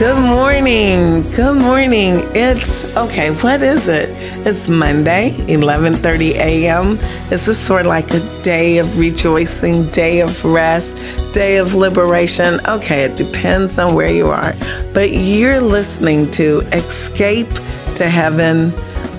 Good 0.00 0.16
morning. 0.16 1.24
Good 1.32 1.56
morning. 1.56 2.22
It's 2.34 2.96
okay. 2.96 3.32
What 3.32 3.60
is 3.60 3.86
it? 3.86 4.08
It's 4.46 4.66
Monday, 4.66 5.32
11:30 5.46 6.36
a.m. 6.36 6.92
Is 7.30 7.44
this 7.44 7.58
sort 7.58 7.82
of 7.82 7.88
like 7.88 8.10
a 8.14 8.20
day 8.40 8.78
of 8.78 8.98
rejoicing, 8.98 9.84
day 9.90 10.20
of 10.20 10.42
rest, 10.42 10.96
day 11.34 11.58
of 11.58 11.74
liberation? 11.74 12.60
Okay, 12.66 13.04
it 13.04 13.18
depends 13.18 13.78
on 13.78 13.94
where 13.94 14.10
you 14.10 14.28
are. 14.28 14.54
But 14.94 15.10
you're 15.10 15.60
listening 15.60 16.30
to 16.30 16.60
Escape 16.72 17.52
to 17.96 18.08
Heaven 18.08 18.72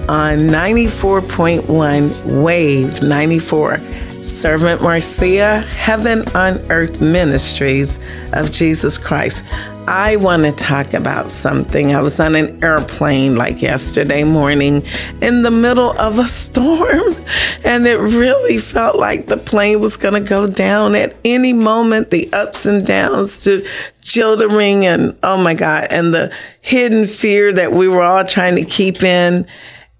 on 0.10 0.50
94.1 0.50 2.42
Wave 2.44 3.04
94. 3.04 3.80
Servant 4.24 4.84
Marcia, 4.84 5.62
Heaven 5.62 6.24
on 6.36 6.60
Earth 6.70 7.02
Ministries 7.02 8.00
of 8.34 8.52
Jesus 8.52 8.98
Christ. 9.00 9.44
I 9.88 10.16
want 10.18 10.44
to 10.44 10.52
talk 10.52 10.94
about 10.94 11.30
something. 11.30 11.94
I 11.94 12.02
was 12.02 12.20
on 12.20 12.36
an 12.36 12.64
airplane 12.64 13.36
like 13.36 13.62
yesterday 13.62 14.24
morning 14.24 14.84
in 15.22 15.42
the 15.42 15.50
middle 15.50 16.00
of 16.00 16.20
a 16.20 16.28
storm, 16.28 17.16
and 17.64 17.86
it 17.88 17.98
really 17.98 18.60
felt 18.60 18.98
like 18.98 19.26
the 19.26 19.38
plane 19.38 19.82
was 19.82 19.98
going 19.98 20.14
to 20.14 20.30
go 20.30 20.48
down 20.48 20.96
at 20.96 21.16
any 21.26 21.54
moment. 21.54 22.12
The 22.12 22.32
ups 22.32 22.66
and 22.66 22.86
downs 22.86 23.44
to 23.46 23.66
jilting, 24.02 24.86
and 24.86 25.18
oh 25.24 25.44
my 25.44 25.56
God, 25.56 25.88
and 25.90 26.14
the 26.14 26.34
hidden 26.62 27.08
fear 27.08 27.52
that 27.52 27.72
we 27.72 27.88
were 27.88 28.04
all 28.04 28.24
trying 28.24 28.56
to 28.56 28.66
keep 28.66 29.02
in. 29.02 29.48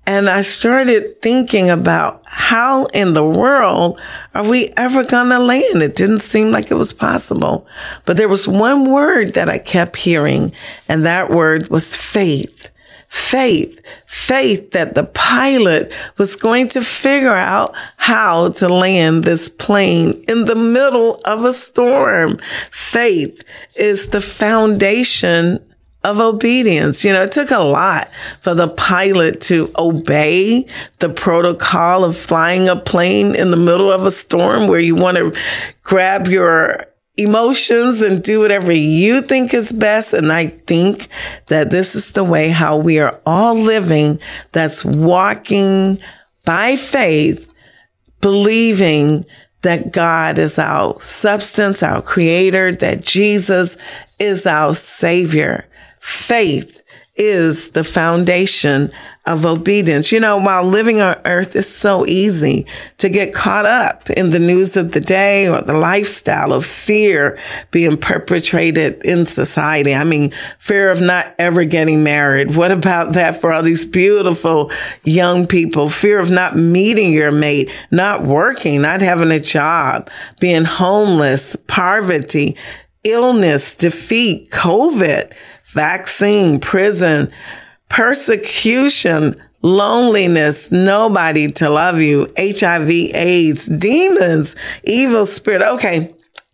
And 0.08 0.28
I 0.28 0.42
started 0.42 1.22
thinking 1.22 1.70
about 1.70 2.24
how 2.26 2.86
in 2.88 3.14
the 3.14 3.26
world 3.26 4.02
are 4.34 4.48
we 4.48 4.70
ever 4.76 5.04
going 5.04 5.30
to 5.30 5.40
land? 5.40 5.84
It 5.84 5.96
didn't 5.96 6.22
seem 6.22 6.52
like 6.52 6.72
it 6.72 6.76
was 6.76 6.92
possible. 6.92 7.68
But 8.06 8.18
there 8.18 8.30
was 8.30 8.48
one 8.48 8.92
word 8.92 9.34
that 9.34 9.50
I 9.50 9.60
kept 9.60 9.98
hearing, 9.98 10.54
and 10.88 11.06
that 11.06 11.30
word 11.30 11.70
was 11.70 11.96
faith. 11.96 12.72
Faith, 13.10 13.82
faith 14.08 14.72
that 14.72 14.96
the 14.96 15.04
pilot 15.04 15.94
was 16.18 16.38
going 16.38 16.70
to 16.70 16.82
figure 16.82 17.30
out 17.30 17.76
how 17.98 18.50
to 18.52 18.70
land 18.70 19.26
this 19.26 19.50
plane 19.50 20.24
in 20.30 20.46
the 20.46 20.56
middle 20.56 21.20
of 21.26 21.44
a 21.44 21.52
storm. 21.52 22.38
Faith 22.72 23.44
is 23.76 24.08
the 24.08 24.22
foundation 24.22 25.60
of 26.04 26.20
obedience. 26.20 27.06
You 27.06 27.14
know, 27.14 27.24
it 27.24 27.32
took 27.32 27.52
a 27.52 27.60
lot 27.60 28.10
for 28.40 28.54
the 28.54 28.68
pilot 28.68 29.42
to 29.42 29.70
obey 29.78 30.68
the 31.00 31.10
protocol 31.10 32.04
of 32.04 32.18
flying 32.18 32.68
a 32.70 32.76
plane 32.76 33.36
in 33.36 33.52
the 33.52 33.58
middle 33.58 33.92
of 33.92 34.06
a 34.06 34.12
storm 34.12 34.68
where 34.68 34.80
you 34.80 34.96
want 34.96 35.18
to 35.18 35.34
grab 35.84 36.28
your 36.28 36.86
emotions 37.18 38.02
and 38.02 38.24
do 38.24 38.40
whatever 38.40 38.72
you 38.72 39.22
think 39.22 39.54
is 39.54 39.72
best. 39.72 40.14
And 40.14 40.32
I 40.32 40.48
think 40.48 41.08
that 41.48 41.70
this 41.70 41.96
is 41.96 42.12
the 42.12 42.24
way 42.24 42.50
how 42.50 42.78
we 42.78 43.00
are 43.00 43.20
all 43.26 43.56
living 43.56 44.20
that's 44.52 44.84
walking 44.84 46.00
by 46.46 46.76
faith, 46.76 47.52
believing 48.22 49.26
that 49.62 49.92
God 49.92 50.40
is 50.40 50.58
our 50.58 51.00
substance, 51.00 51.84
our 51.84 52.02
creator, 52.02 52.72
that 52.78 53.04
Jesus 53.04 53.78
is 54.18 54.48
our 54.48 54.74
savior. 54.74 55.68
Faith 56.02 56.82
is 57.16 57.72
the 57.72 57.84
foundation 57.84 58.92
of 59.28 59.46
obedience. 59.46 60.12
You 60.12 60.20
know, 60.20 60.38
while 60.40 60.64
living 60.64 61.00
on 61.00 61.16
earth 61.26 61.56
is 61.56 61.72
so 61.72 62.08
easy 62.08 62.66
to 62.98 63.10
get 63.10 63.36
caught 63.36 63.68
up 63.68 64.10
in 64.10 64.32
the 64.32 64.40
news 64.40 64.76
of 64.76 64.94
the 64.94 65.02
day 65.02 65.48
or 65.48 65.62
the 65.62 65.78
lifestyle 65.78 66.54
of 66.54 66.66
fear 66.66 67.38
being 67.70 67.98
perpetrated 67.98 69.04
in 69.06 69.28
society. 69.28 69.94
I 69.94 70.06
mean, 70.06 70.32
fear 70.58 70.90
of 70.90 71.02
not 71.02 71.36
ever 71.38 71.66
getting 71.66 72.04
married. 72.04 72.56
What 72.62 72.72
about 72.72 73.14
that 73.14 73.42
for 73.42 73.52
all 73.52 73.64
these 73.64 73.86
beautiful 73.86 74.72
young 75.04 75.48
people? 75.48 75.90
Fear 75.90 76.20
of 76.20 76.30
not 76.30 76.56
meeting 76.56 77.12
your 77.12 77.32
mate, 77.32 77.72
not 77.90 78.22
working, 78.22 78.84
not 78.84 79.02
having 79.02 79.32
a 79.32 79.40
job, 79.40 80.12
being 80.40 80.64
homeless, 80.64 81.56
poverty, 81.68 82.56
illness, 83.04 83.74
defeat, 83.74 84.52
COVID 84.52 85.34
vaccine, 85.72 86.60
prison, 86.60 87.32
persecution, 87.90 89.42
loneliness, 89.62 90.72
nobody 90.72 91.52
to 91.52 91.70
love 91.70 92.00
you, 92.00 92.32
HIV, 92.38 92.90
AIDS, 92.90 93.68
demons, 93.68 94.56
evil 94.84 95.26
spirit. 95.26 95.62
Okay. 95.62 96.14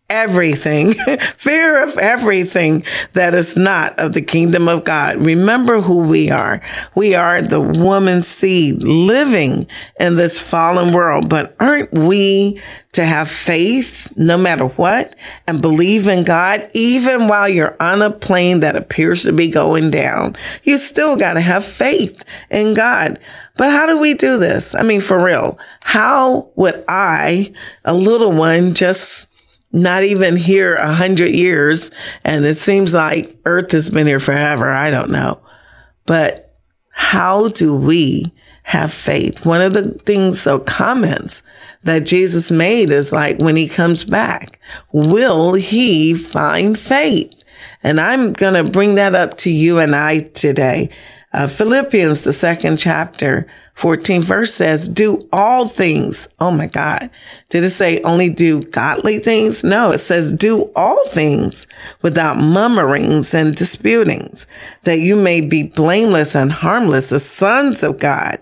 Everything, 0.10 0.94
fear 1.38 1.84
of 1.84 1.98
everything 1.98 2.84
that 3.14 3.34
is 3.34 3.58
not 3.58 4.00
of 4.00 4.14
the 4.14 4.22
kingdom 4.22 4.70
of 4.70 4.86
God. 4.86 5.18
Remember 5.18 5.82
who 5.82 6.08
we 6.08 6.32
are. 6.32 6.62
We 6.96 7.14
are 7.14 7.42
the 7.42 7.62
woman 7.62 8.22
seed 8.22 8.84
living 8.84 9.68
in 10.00 10.16
this 10.16 10.40
fallen 10.40 10.94
world, 10.94 11.30
but 11.30 11.56
aren't 11.60 11.92
we 11.92 12.62
to 12.98 13.06
have 13.06 13.30
faith 13.30 14.12
no 14.18 14.40
matter 14.40 14.66
what 14.66 15.14
and 15.48 15.62
believe 15.62 16.08
in 16.08 16.26
God, 16.26 16.68
even 16.74 17.28
while 17.28 17.48
you're 17.48 17.76
on 17.80 18.02
a 18.02 18.10
plane 18.10 18.62
that 18.62 18.76
appears 18.76 19.22
to 19.24 19.32
be 19.32 19.52
going 19.52 19.92
down. 19.92 20.36
You 20.64 20.80
still 20.80 21.16
got 21.16 21.34
to 21.34 21.42
have 21.42 21.64
faith 21.64 22.26
in 22.50 22.74
God. 22.74 23.20
But 23.56 23.70
how 23.70 23.86
do 23.86 24.02
we 24.02 24.16
do 24.16 24.40
this? 24.40 24.74
I 24.74 24.82
mean, 24.82 25.02
for 25.02 25.24
real, 25.24 25.60
how 25.84 26.50
would 26.56 26.84
I, 26.88 27.54
a 27.86 27.94
little 27.94 28.36
one, 28.36 28.74
just 28.74 29.28
not 29.72 30.04
even 30.04 30.36
here 30.36 30.76
a 30.76 30.94
hundred 30.94 31.36
years, 31.36 31.92
and 32.24 32.46
it 32.46 32.56
seems 32.56 32.94
like 32.94 33.38
Earth 33.46 33.72
has 33.72 33.90
been 33.90 34.08
here 34.08 34.20
forever. 34.20 34.70
I 34.70 34.90
don't 34.90 35.12
know. 35.12 35.42
But 36.06 36.56
how 36.90 37.50
do 37.50 37.76
we 37.76 38.34
have 38.64 38.94
faith? 38.94 39.46
One 39.46 39.62
of 39.62 39.74
the 39.74 39.92
things, 39.92 40.42
so 40.42 40.60
comments 40.60 41.44
that 41.84 42.06
Jesus 42.06 42.50
made 42.50 42.92
is 42.92 43.12
like, 43.12 43.40
when 43.40 43.56
he 43.56 43.68
comes 43.68 44.04
back, 44.04 44.60
will 44.92 45.54
he 45.54 46.14
find 46.16 46.78
faith? 46.78 47.34
And 47.84 48.02
I'm 48.02 48.34
going 48.34 48.66
to 48.66 48.70
bring 48.70 48.96
that 48.96 49.16
up 49.16 49.38
to 49.38 49.52
you 49.52 49.80
and 49.80 49.96
I 49.96 50.20
today. 50.20 50.90
Uh, 51.34 51.46
Philippians, 51.46 52.24
the 52.24 52.32
second 52.32 52.78
chapter, 52.78 53.48
14th 53.76 54.24
verse 54.24 54.54
says, 54.54 54.88
do 54.88 55.28
all 55.34 55.68
things. 55.68 56.30
Oh 56.40 56.52
my 56.52 56.68
God. 56.68 57.10
Did 57.50 57.66
it 57.66 57.72
say 57.72 58.02
only 58.02 58.30
do 58.30 58.62
godly 58.62 59.20
things? 59.20 59.62
No, 59.64 59.92
it 59.92 59.98
says 59.98 60.32
do 60.32 60.72
all 60.74 61.06
things 61.10 61.68
without 62.02 62.38
murmurings 62.38 63.34
and 63.34 63.54
disputings, 63.54 64.48
that 64.84 65.00
you 65.00 65.22
may 65.22 65.42
be 65.42 65.64
blameless 65.64 66.34
and 66.34 66.52
harmless, 66.52 67.10
the 67.10 67.20
sons 67.20 67.84
of 67.84 68.00
God, 68.00 68.40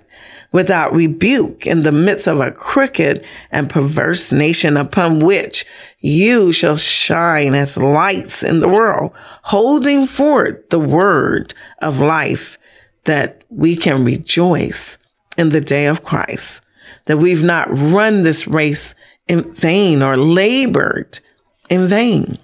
without 0.52 0.94
rebuke 0.94 1.66
in 1.66 1.82
the 1.82 1.92
midst 1.92 2.28
of 2.28 2.40
a 2.40 2.52
crooked 2.52 3.26
and 3.52 3.68
perverse 3.68 4.32
nation 4.32 4.78
upon 4.78 5.20
which 5.20 5.66
you 6.00 6.54
shall 6.54 6.78
shine 6.78 7.56
as 7.56 7.78
lights 7.78 8.44
in 8.44 8.60
the 8.60 8.70
world, 8.70 9.12
holding 9.44 10.06
forth 10.06 10.70
the 10.70 10.80
word 10.80 11.54
of 11.82 12.00
life 12.00 12.60
that 13.06 13.44
we 13.50 13.76
can 13.76 14.06
rejoice 14.06 14.98
in 15.38 15.50
the 15.50 15.62
day 15.62 15.86
of 15.88 16.04
Christ, 16.04 16.64
that 17.06 17.18
we've 17.18 17.44
not 17.44 17.68
run 17.70 18.24
this 18.24 18.48
race 18.48 18.96
in 19.28 19.50
vain 19.52 20.02
or 20.02 20.16
labored 20.16 21.20
in 21.70 21.88
vain. 21.88 22.38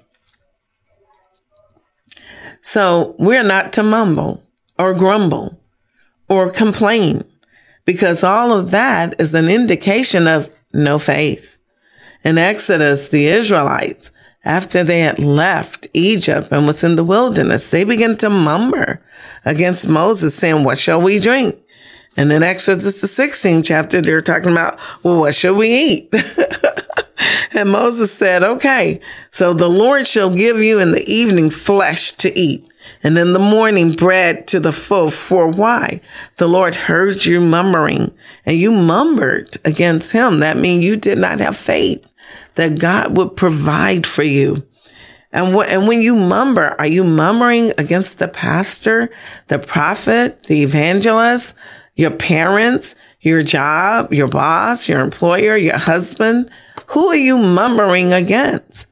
So 2.61 3.15
we're 3.17 3.43
not 3.43 3.73
to 3.73 3.83
mumble 3.83 4.43
or 4.77 4.93
grumble 4.93 5.59
or 6.29 6.51
complain 6.51 7.21
because 7.85 8.23
all 8.23 8.51
of 8.51 8.71
that 8.71 9.19
is 9.19 9.33
an 9.33 9.49
indication 9.49 10.27
of 10.27 10.49
no 10.73 10.99
faith. 10.99 11.57
In 12.23 12.37
Exodus, 12.37 13.09
the 13.09 13.27
Israelites 13.27 14.11
after 14.43 14.83
they 14.83 15.01
had 15.01 15.21
left 15.21 15.87
Egypt 15.93 16.47
and 16.51 16.65
was 16.65 16.83
in 16.83 16.95
the 16.95 17.03
wilderness, 17.03 17.69
they 17.69 17.83
began 17.83 18.17
to 18.17 18.29
murmur 18.29 19.01
against 19.45 19.87
Moses, 19.87 20.35
saying, 20.35 20.63
What 20.63 20.77
shall 20.77 21.01
we 21.01 21.19
drink? 21.19 21.55
And 22.17 22.31
in 22.31 22.43
Exodus, 22.43 23.01
the 23.01 23.07
16th 23.07 23.65
chapter, 23.65 24.01
they're 24.01 24.21
talking 24.21 24.51
about, 24.51 24.79
Well, 25.03 25.19
what 25.19 25.35
shall 25.35 25.55
we 25.55 25.67
eat? 25.67 26.13
and 27.53 27.71
Moses 27.71 28.11
said, 28.11 28.43
Okay, 28.43 28.99
so 29.29 29.53
the 29.53 29.69
Lord 29.69 30.07
shall 30.07 30.35
give 30.35 30.57
you 30.57 30.79
in 30.79 30.91
the 30.91 31.05
evening 31.07 31.51
flesh 31.51 32.11
to 32.13 32.37
eat. 32.37 32.67
And 33.03 33.17
in 33.17 33.33
the 33.33 33.39
morning, 33.39 33.93
bread 33.93 34.47
to 34.47 34.59
the 34.59 34.71
full. 34.71 35.11
For 35.11 35.49
why? 35.49 36.01
The 36.37 36.47
Lord 36.47 36.75
heard 36.75 37.25
you 37.25 37.39
murmuring 37.39 38.11
and 38.45 38.57
you 38.57 38.71
murmured 38.71 39.57
against 39.65 40.11
him. 40.11 40.39
That 40.39 40.57
means 40.57 40.83
you 40.83 40.97
did 40.97 41.17
not 41.17 41.39
have 41.39 41.57
faith 41.57 42.10
that 42.55 42.79
God 42.79 43.15
would 43.17 43.35
provide 43.35 44.05
for 44.05 44.23
you. 44.23 44.63
And, 45.31 45.55
wh- 45.55 45.71
and 45.71 45.87
when 45.87 46.01
you 46.01 46.15
murmur, 46.15 46.75
are 46.77 46.87
you 46.87 47.03
murmuring 47.03 47.71
against 47.77 48.19
the 48.19 48.27
pastor, 48.27 49.09
the 49.47 49.59
prophet, 49.59 50.43
the 50.43 50.63
evangelist, 50.63 51.55
your 51.95 52.11
parents, 52.11 52.95
your 53.21 53.43
job, 53.43 54.13
your 54.13 54.27
boss, 54.27 54.89
your 54.89 54.99
employer, 54.99 55.55
your 55.55 55.77
husband? 55.77 56.49
Who 56.87 57.07
are 57.07 57.15
you 57.15 57.37
murmuring 57.37 58.11
against? 58.11 58.87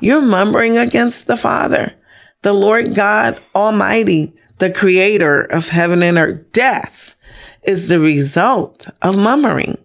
You're 0.00 0.22
murmuring 0.22 0.76
against 0.76 1.26
the 1.26 1.36
Father, 1.36 1.94
the 2.42 2.52
Lord 2.52 2.94
God 2.94 3.40
Almighty, 3.54 4.34
the 4.58 4.72
creator 4.72 5.42
of 5.42 5.68
heaven 5.68 6.02
and 6.02 6.18
earth. 6.18 6.52
Death 6.52 7.16
is 7.62 7.88
the 7.88 7.98
result 7.98 8.88
of 9.02 9.16
murmuring. 9.16 9.76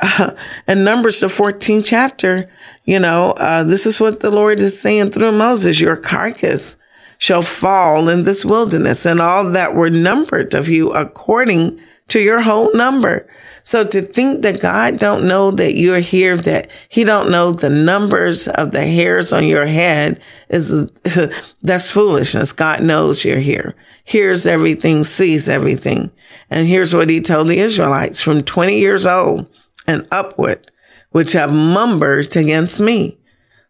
Uh, 0.00 0.32
and 0.66 0.84
Numbers, 0.84 1.20
the 1.20 1.26
14th 1.26 1.84
chapter, 1.84 2.50
you 2.84 2.98
know, 2.98 3.32
uh, 3.36 3.62
this 3.64 3.86
is 3.86 4.00
what 4.00 4.20
the 4.20 4.30
Lord 4.30 4.60
is 4.60 4.80
saying 4.80 5.10
through 5.10 5.32
Moses, 5.32 5.80
your 5.80 5.96
carcass 5.96 6.76
shall 7.18 7.42
fall 7.42 8.08
in 8.08 8.24
this 8.24 8.44
wilderness 8.44 9.06
and 9.06 9.20
all 9.20 9.50
that 9.52 9.76
were 9.76 9.90
numbered 9.90 10.54
of 10.54 10.68
you 10.68 10.90
according 10.90 11.80
to 12.08 12.18
your 12.20 12.42
whole 12.42 12.74
number. 12.74 13.28
So 13.62 13.84
to 13.84 14.02
think 14.02 14.42
that 14.42 14.60
God 14.60 14.98
don't 14.98 15.28
know 15.28 15.52
that 15.52 15.74
you're 15.76 16.00
here, 16.00 16.36
that 16.36 16.70
he 16.88 17.04
don't 17.04 17.30
know 17.30 17.52
the 17.52 17.70
numbers 17.70 18.48
of 18.48 18.72
the 18.72 18.84
hairs 18.84 19.32
on 19.32 19.46
your 19.46 19.66
head 19.66 20.20
is, 20.48 20.90
that's 21.62 21.90
foolishness. 21.90 22.52
God 22.52 22.82
knows 22.82 23.24
you're 23.24 23.38
here, 23.38 23.76
hears 24.04 24.46
everything, 24.46 25.04
sees 25.04 25.48
everything. 25.48 26.10
And 26.50 26.66
here's 26.66 26.94
what 26.94 27.08
he 27.08 27.20
told 27.20 27.48
the 27.48 27.60
Israelites 27.60 28.20
from 28.20 28.42
20 28.42 28.78
years 28.78 29.06
old 29.06 29.46
and 29.86 30.06
upward, 30.10 30.70
which 31.10 31.32
have 31.32 31.52
mumbled 31.52 32.36
against 32.36 32.80
me. 32.80 33.18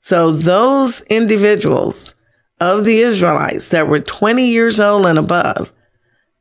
So 0.01 0.33
those 0.33 1.03
individuals 1.03 2.15
of 2.61 2.85
the 2.85 3.01
Israelites 3.01 3.69
that 3.69 3.89
were 3.89 4.01
20 4.01 4.47
years 4.47 4.81
old 4.81 5.07
and 5.07 5.19
above, 5.19 5.73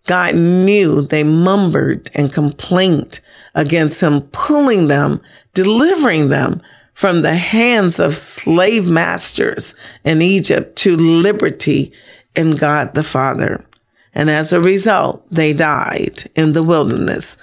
God 0.07 0.35
knew 0.35 1.01
they 1.01 1.23
mumbled 1.23 2.09
and 2.13 2.33
complained 2.33 3.19
against 3.53 4.01
him, 4.01 4.21
pulling 4.31 4.87
them, 4.87 5.21
delivering 5.53 6.29
them 6.29 6.61
from 6.93 7.21
the 7.21 7.35
hands 7.35 7.99
of 7.99 8.15
slave 8.15 8.89
masters 8.89 9.75
in 10.03 10.21
Egypt 10.21 10.75
to 10.77 10.95
liberty 10.95 11.91
in 12.35 12.55
God 12.55 12.93
the 12.93 13.03
Father. 13.03 13.65
And 14.13 14.29
as 14.29 14.53
a 14.53 14.59
result, 14.59 15.25
they 15.31 15.53
died 15.53 16.29
in 16.35 16.53
the 16.53 16.63
wilderness. 16.63 17.37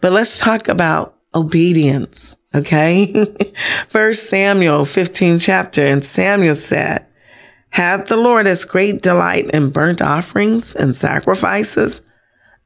But 0.00 0.12
let's 0.12 0.38
talk 0.38 0.68
about 0.68 1.16
obedience. 1.34 2.36
Okay. 2.54 3.12
First 3.88 4.28
Samuel 4.28 4.84
15 4.84 5.38
chapter 5.38 5.84
and 5.84 6.04
Samuel 6.04 6.54
said, 6.54 7.06
hath 7.70 8.06
the 8.06 8.16
Lord 8.16 8.46
as 8.46 8.64
great 8.64 9.02
delight 9.02 9.50
in 9.50 9.70
burnt 9.70 10.00
offerings 10.00 10.76
and 10.76 10.94
sacrifices 10.94 12.02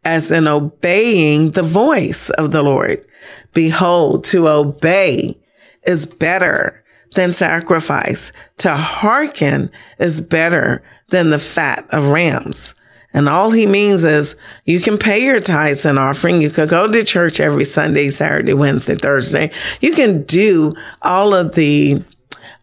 as 0.05 0.31
in 0.31 0.47
obeying 0.47 1.53
the 1.53 1.63
voice 1.63 2.29
of 2.31 2.51
the 2.51 2.63
Lord. 2.63 3.07
Behold, 3.55 4.25
to 4.25 4.49
obey 4.49 5.41
is 5.87 6.07
better 6.07 6.85
than 7.15 7.33
sacrifice. 7.33 8.33
To 8.59 8.77
hearken 8.77 9.71
is 9.99 10.21
better 10.21 10.83
than 11.09 11.31
the 11.31 11.39
fat 11.39 11.87
of 11.91 12.09
rams. 12.09 12.75
And 13.15 13.29
all 13.29 13.51
he 13.51 13.67
means 13.67 14.05
is 14.05 14.37
you 14.65 14.81
can 14.81 14.99
pay 14.99 15.25
your 15.25 15.41
tithes 15.41 15.87
and 15.87 15.99
offering. 15.99 16.41
You 16.41 16.51
can 16.51 16.69
go 16.69 16.87
to 16.87 17.05
church 17.05 17.41
every 17.41 17.65
Sunday, 17.65 18.11
Saturday, 18.11 18.55
Wednesday, 18.55 18.97
Thursday. 18.97 19.51
You 19.81 19.93
can 19.93 20.23
do 20.25 20.75
all 21.01 21.35
of 21.35 21.55
the 21.55 22.05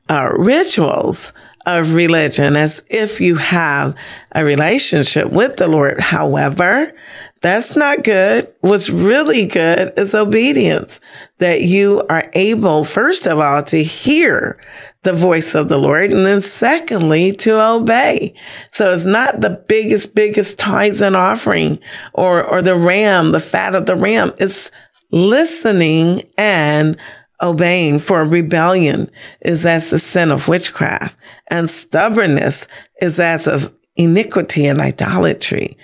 uh, 0.08 0.32
rituals 0.38 1.34
of 1.66 1.94
religion 1.94 2.56
as 2.56 2.84
if 2.90 3.20
you 3.20 3.36
have 3.36 3.98
a 4.34 4.46
relationship 4.46 5.32
with 5.32 5.58
the 5.58 5.68
Lord. 5.68 6.00
However, 6.00 6.94
that's 7.42 7.76
not 7.76 8.04
good. 8.04 8.54
What's 8.62 8.90
really 8.90 9.46
good 9.46 9.94
is 9.98 10.16
obedience 10.16 11.00
that 11.38 11.62
you 11.62 12.06
are 12.10 12.30
able, 12.34 12.84
first 12.84 13.28
of 13.28 13.40
all, 13.40 13.64
to 13.64 13.84
hear 13.84 14.60
the 15.04 15.14
voice 15.14 15.54
of 15.54 15.70
the 15.70 15.78
Lord. 15.78 16.12
And 16.12 16.26
then 16.26 16.42
secondly, 16.42 17.32
to 17.34 17.64
obey. 17.64 18.36
So 18.72 18.92
it's 18.92 19.06
not 19.06 19.42
the 19.42 19.64
biggest, 19.68 20.16
biggest 20.16 20.58
tithes 20.58 21.02
and 21.02 21.16
offering 21.16 21.80
or, 22.14 22.44
or 22.44 22.62
the 22.62 22.76
ram, 22.76 23.32
the 23.32 23.40
fat 23.40 23.76
of 23.76 23.86
the 23.86 23.96
ram. 23.96 24.32
It's 24.40 24.72
listening 25.12 26.24
and 26.38 26.98
obeying 27.42 28.00
for 28.00 28.24
rebellion 28.26 29.10
is 29.42 29.66
as 29.66 29.90
the 29.90 30.00
sin 30.00 30.32
of 30.32 30.48
witchcraft 30.48 31.18
and 31.48 31.70
stubbornness 31.70 32.68
is 33.02 33.20
as 33.20 33.48
of 33.48 33.74
iniquity 33.96 34.66
and 34.66 34.80
idolatry 34.80 35.78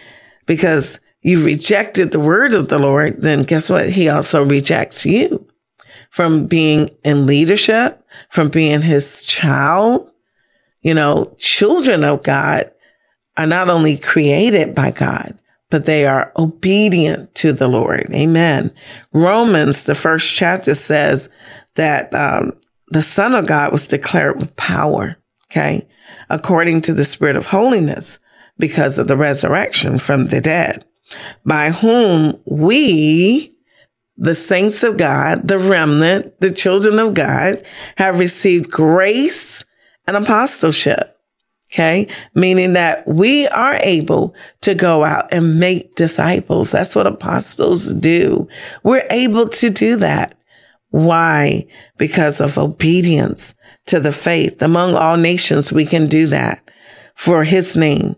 because 0.46 1.00
you 1.22 1.46
rejected 1.46 2.12
the 2.12 2.20
word 2.20 2.54
of 2.54 2.70
the 2.70 2.80
Lord. 2.80 3.22
Then 3.22 3.44
guess 3.44 3.70
what? 3.70 3.90
He 3.90 4.10
also 4.10 4.44
rejects 4.46 5.06
you 5.06 5.48
from 6.10 6.48
being 6.48 6.90
in 7.04 7.26
leadership, 7.26 8.04
from 8.30 8.50
being 8.50 8.82
his 8.82 9.24
child. 9.26 10.10
You 10.82 10.96
know, 10.96 11.36
children 11.38 12.04
of 12.04 12.24
God 12.24 12.72
are 13.38 13.48
not 13.48 13.70
only 13.70 13.98
created 13.98 14.74
by 14.74 14.92
God, 14.92 15.38
but 15.72 15.86
they 15.86 16.06
are 16.06 16.32
obedient 16.38 17.34
to 17.36 17.54
the 17.54 17.68
Lord. 17.68 18.08
Amen. 18.14 18.72
Romans, 19.14 19.86
the 19.86 19.96
first 19.96 20.32
chapter 20.32 20.76
says 20.76 21.30
that 21.76 22.14
um, 22.14 22.52
the 22.90 23.02
Son 23.02 23.34
of 23.34 23.48
God 23.48 23.72
was 23.72 23.88
declared 23.88 24.40
with 24.40 24.56
power, 24.58 25.18
okay, 25.50 25.88
according 26.30 26.82
to 26.82 26.94
the 26.94 27.06
Spirit 27.06 27.38
of 27.38 27.48
holiness 27.48 28.20
because 28.60 29.00
of 29.00 29.08
the 29.08 29.18
resurrection 29.18 29.98
from 29.98 30.26
the 30.26 30.42
dead, 30.42 30.86
by 31.46 31.72
whom 31.72 32.40
we, 32.46 33.56
the 34.18 34.36
saints 34.36 34.84
of 34.84 34.98
God, 34.98 35.48
the 35.48 35.58
remnant, 35.58 36.40
the 36.42 36.52
children 36.52 37.00
of 37.00 37.14
God, 37.14 37.64
have 37.98 38.20
received 38.20 38.70
grace 38.70 39.64
and 40.06 40.18
apostleship 40.18 41.11
Okay. 41.72 42.08
Meaning 42.36 42.74
that 42.74 43.08
we 43.08 43.48
are 43.48 43.76
able 43.82 44.36
to 44.62 44.76
go 44.76 45.06
out 45.06 45.32
and 45.32 45.60
make 45.60 45.96
disciples. 45.96 46.72
That's 46.72 46.96
what 46.96 47.08
apostles 47.08 47.94
do. 47.94 48.50
We're 48.84 49.08
able 49.10 49.48
to 49.48 49.70
do 49.70 49.96
that. 49.98 50.38
Why? 50.90 51.68
Because 51.98 52.42
of 52.42 52.58
obedience 52.58 53.56
to 53.86 54.02
the 54.02 54.12
faith. 54.12 54.62
Among 54.62 54.96
all 54.96 55.16
nations, 55.16 55.72
we 55.72 55.86
can 55.86 56.08
do 56.08 56.28
that 56.28 56.62
for 57.16 57.44
his 57.44 57.78
name, 57.78 58.16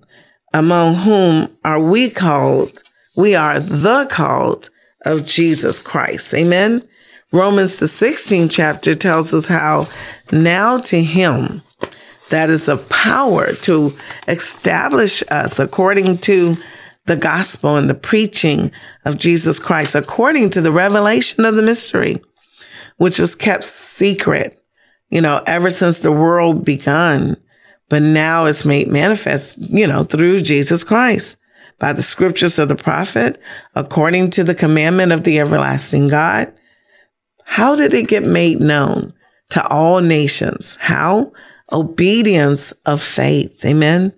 among 0.54 0.96
whom 0.96 1.56
are 1.66 1.82
we 1.82 2.10
called? 2.10 2.82
We 3.18 3.36
are 3.36 3.60
the 3.60 4.08
called 4.10 4.70
of 5.06 5.26
Jesus 5.26 5.80
Christ. 5.80 6.34
Amen. 6.34 6.88
Romans, 7.32 7.80
the 7.80 7.88
16th 7.88 8.50
chapter 8.50 8.96
tells 8.96 9.34
us 9.34 9.48
how 9.48 9.88
now 10.32 10.78
to 10.78 11.02
him 11.04 11.62
that 12.34 12.50
is 12.50 12.68
a 12.68 12.78
power 12.78 13.54
to 13.54 13.94
establish 14.28 15.22
us 15.30 15.60
according 15.60 16.18
to 16.18 16.56
the 17.06 17.16
gospel 17.16 17.78
and 17.78 17.88
the 17.88 17.94
preaching 17.94 18.72
of 19.06 19.20
Jesus 19.20 19.60
Christ, 19.60 19.94
according 19.94 20.50
to 20.52 20.62
the 20.62 20.72
revelation 20.72 21.46
of 21.46 21.54
the 21.56 21.62
mystery, 21.62 22.18
which 22.98 23.20
was 23.20 23.36
kept 23.36 23.64
secret, 23.64 24.60
you 25.10 25.22
know, 25.22 25.44
ever 25.46 25.70
since 25.70 26.00
the 26.00 26.12
world 26.12 26.66
begun, 26.66 27.38
but 27.88 28.02
now 28.02 28.46
is 28.46 28.66
made 28.66 28.88
manifest, 28.88 29.60
you 29.70 29.86
know, 29.86 30.04
through 30.04 30.42
Jesus 30.42 30.84
Christ 30.84 31.38
by 31.78 31.94
the 31.94 32.02
scriptures 32.02 32.58
of 32.58 32.68
the 32.68 32.76
prophet, 32.76 33.40
according 33.76 34.32
to 34.32 34.44
the 34.44 34.56
commandment 34.56 35.12
of 35.12 35.24
the 35.24 35.40
everlasting 35.40 36.08
God. 36.08 36.52
How 37.46 37.76
did 37.76 37.94
it 37.94 38.08
get 38.08 38.24
made 38.24 38.60
known 38.60 39.14
to 39.52 39.68
all 39.68 40.02
nations? 40.02 40.78
How? 40.82 41.32
Obedience 41.74 42.72
of 42.86 43.02
faith. 43.02 43.64
Amen. 43.66 44.14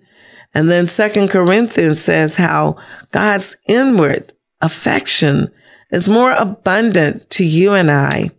And 0.54 0.70
then 0.70 0.86
second 0.86 1.28
Corinthians 1.28 2.00
says 2.00 2.36
how 2.36 2.76
God's 3.12 3.56
inward 3.68 4.32
affection 4.60 5.50
is 5.90 6.08
more 6.08 6.32
abundant 6.32 7.28
to 7.30 7.44
you 7.44 7.72
and 7.72 7.90
I 7.90 8.30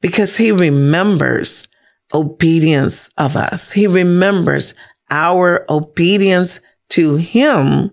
because 0.00 0.36
he 0.36 0.52
remembers 0.52 1.68
obedience 2.14 3.10
of 3.18 3.36
us. 3.36 3.72
He 3.72 3.86
remembers 3.86 4.74
our 5.10 5.64
obedience 5.68 6.60
to 6.90 7.16
him 7.16 7.90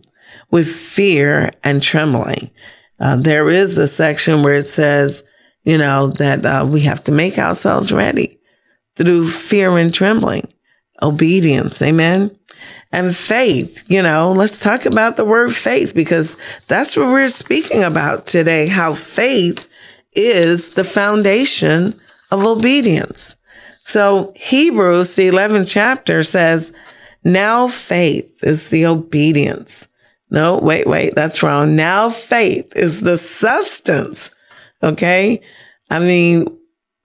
with 0.50 0.68
fear 0.68 1.52
and 1.64 1.82
trembling. 1.82 2.52
Uh, 3.00 3.18
there 3.18 3.50
is 3.50 3.78
a 3.78 3.88
section 3.88 4.42
where 4.42 4.56
it 4.56 4.64
says, 4.64 5.24
you 5.64 5.78
know, 5.78 6.08
that 6.12 6.46
uh, 6.46 6.68
we 6.72 6.82
have 6.82 7.04
to 7.04 7.12
make 7.12 7.38
ourselves 7.38 7.92
ready 7.92 8.37
through 8.98 9.30
fear 9.30 9.78
and 9.78 9.94
trembling, 9.94 10.52
obedience. 11.02 11.82
Amen. 11.82 12.38
And 12.92 13.16
faith, 13.16 13.84
you 13.88 14.02
know, 14.02 14.32
let's 14.32 14.60
talk 14.60 14.86
about 14.86 15.18
the 15.18 15.26
word 15.26 15.54
faith 15.54 15.94
because 15.94 16.36
that's 16.68 16.98
what 16.98 17.08
we're 17.08 17.28
speaking 17.28 17.84
about 17.84 18.26
today. 18.26 18.68
How 18.68 18.94
faith 18.94 19.68
is 20.16 20.72
the 20.72 20.84
foundation 20.84 21.94
of 22.32 22.44
obedience. 22.44 23.36
So 23.84 24.34
Hebrews, 24.36 25.16
the 25.16 25.30
11th 25.30 25.72
chapter 25.72 26.24
says, 26.24 26.74
now 27.24 27.68
faith 27.68 28.44
is 28.44 28.70
the 28.70 28.86
obedience. 28.86 29.88
No, 30.30 30.58
wait, 30.60 30.88
wait, 30.88 31.16
that's 31.16 31.44
wrong. 31.44 31.76
Now 31.76 32.10
faith 32.10 32.74
is 32.76 33.02
the 33.02 33.18
substance. 33.18 34.32
Okay. 34.82 35.42
I 35.90 36.00
mean, 36.00 36.57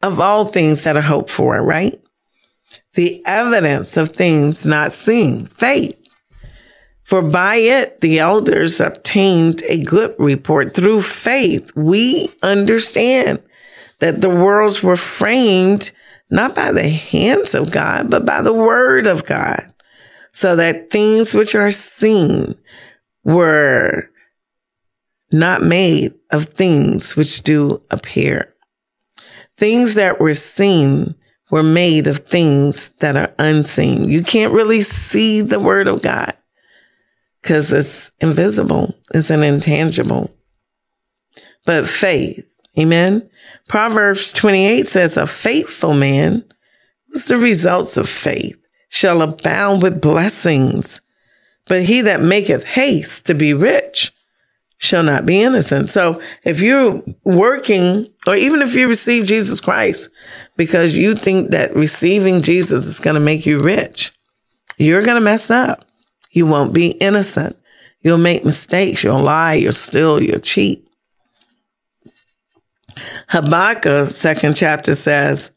of 0.03 0.21
all 0.21 0.47
things 0.47 0.85
that 0.85 0.97
are 0.97 1.03
hoped 1.03 1.31
for, 1.31 1.63
right? 1.63 2.01
The 2.95 3.23
evidence 3.25 3.97
of 3.97 4.11
things 4.11 4.67
not 4.67 4.93
seen, 4.93 5.47
faith. 5.47 5.97
For 7.05 7.23
by 7.23 7.57
it 7.57 8.01
the 8.01 8.19
elders 8.19 8.81
obtained 8.81 9.63
a 9.69 9.83
good 9.83 10.15
report. 10.19 10.75
Through 10.75 11.03
faith, 11.03 11.71
we 11.77 12.29
understand 12.43 13.43
that 14.01 14.21
the 14.21 14.31
worlds 14.31 14.83
were 14.83 14.97
framed 14.97 15.93
not 16.31 16.55
by 16.55 16.73
the 16.73 16.89
hands 16.89 17.55
of 17.55 17.71
God, 17.71 18.11
but 18.11 18.25
by 18.25 18.41
the 18.41 18.55
word 18.55 19.07
of 19.07 19.27
God, 19.27 19.73
so 20.33 20.57
that 20.57 20.91
things 20.91 21.35
which 21.35 21.55
are 21.55 21.71
seen 21.71 22.55
were 23.25 24.09
not 25.31 25.63
made 25.63 26.15
of 26.31 26.47
things 26.47 27.15
which 27.17 27.43
do 27.43 27.83
appear. 27.91 28.52
Things 29.63 29.95
that 29.95 30.19
were 30.19 30.35
seen 30.35 31.15
were 31.53 31.63
made 31.63 32.09
of 32.09 32.27
things 32.27 32.91
that 32.99 33.17
are 33.17 33.33
unseen. 33.39 34.09
You 34.09 34.25
can't 34.25 34.53
really 34.53 34.83
see 34.83 35.41
the 35.41 35.61
word 35.61 35.87
of 35.87 36.03
God 36.03 36.37
because 37.41 37.73
it's 37.73 38.11
invisible. 38.19 38.93
It's 39.15 39.31
an 39.31 39.45
intangible. 39.45 40.35
But 41.65 41.87
faith, 41.87 42.53
amen. 42.77 43.31
Proverbs 43.69 44.33
28 44.33 44.85
says 44.85 45.17
a 45.17 45.29
faithful 45.29 45.95
man, 45.95 46.45
what's 47.07 47.27
the 47.27 47.37
results 47.37 47.97
of 47.97 48.09
faith, 48.09 48.61
shall 48.89 49.23
abound 49.23 49.81
with 49.81 50.01
blessings. 50.01 51.03
But 51.69 51.85
he 51.85 52.01
that 52.01 52.21
maketh 52.21 52.65
haste 52.65 53.27
to 53.27 53.35
be 53.35 53.55
rich 53.55 54.11
shall 54.83 55.05
not 55.05 55.25
be 55.25 55.41
innocent. 55.41 55.89
So 55.89 56.21
if 56.43 56.61
you're 56.61 57.01
working, 57.25 58.13
or 58.27 58.35
even 58.35 58.63
if 58.63 58.75
you 58.75 58.89
receive 58.89 59.27
Jesus 59.27 59.61
Christ 59.61 60.11
because 60.57 60.99
you 60.99 61.15
think 61.15 61.53
that 61.53 61.77
receiving 61.77 62.43
Jesus 62.43 62.85
is 62.85 62.99
going 62.99 63.15
to 63.15 63.21
make 63.21 63.47
you 63.47 63.61
rich, 63.61 64.13
you're 64.79 65.05
going 65.05 65.15
to 65.15 65.25
mess 65.25 65.53
up. 65.53 65.87
You 66.33 66.47
won't 66.47 66.75
be 66.75 66.89
innocent. 66.89 67.57
You'll 68.01 68.19
make 68.19 68.45
mistakes. 68.45 69.05
You'll 69.05 69.23
lie. 69.23 69.55
You'll 69.55 69.71
steal. 69.71 70.21
You'll 70.21 70.41
cheat. 70.41 70.85
Habakkuk, 73.29 74.11
second 74.11 74.57
chapter 74.57 74.95
says, 74.95 75.53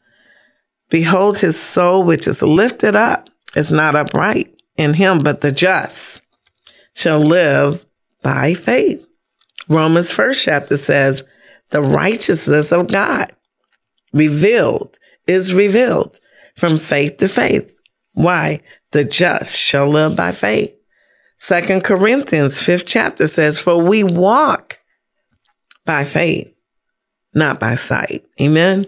Behold, 0.88 1.40
his 1.40 1.60
soul 1.60 2.04
which 2.04 2.28
is 2.28 2.42
lifted 2.42 2.94
up 2.94 3.28
is 3.56 3.72
not 3.72 3.96
upright 3.96 4.54
in 4.76 4.94
him, 4.94 5.18
but 5.18 5.40
the 5.40 5.50
just 5.50 6.22
shall 6.94 7.18
live 7.18 7.84
by 8.22 8.54
faith. 8.54 9.06
Romans 9.68 10.10
first 10.10 10.44
chapter 10.44 10.76
says, 10.76 11.24
the 11.70 11.82
righteousness 11.82 12.72
of 12.72 12.88
God 12.88 13.32
revealed 14.12 14.98
is 15.26 15.52
revealed 15.52 16.20
from 16.54 16.78
faith 16.78 17.16
to 17.18 17.28
faith. 17.28 17.74
Why? 18.12 18.62
The 18.92 19.04
just 19.04 19.58
shall 19.58 19.88
live 19.88 20.16
by 20.16 20.32
faith. 20.32 20.72
Second 21.38 21.84
Corinthians 21.84 22.62
fifth 22.62 22.86
chapter 22.86 23.26
says, 23.26 23.58
for 23.58 23.82
we 23.82 24.04
walk 24.04 24.78
by 25.84 26.04
faith, 26.04 26.56
not 27.34 27.60
by 27.60 27.74
sight. 27.74 28.24
Amen. 28.40 28.86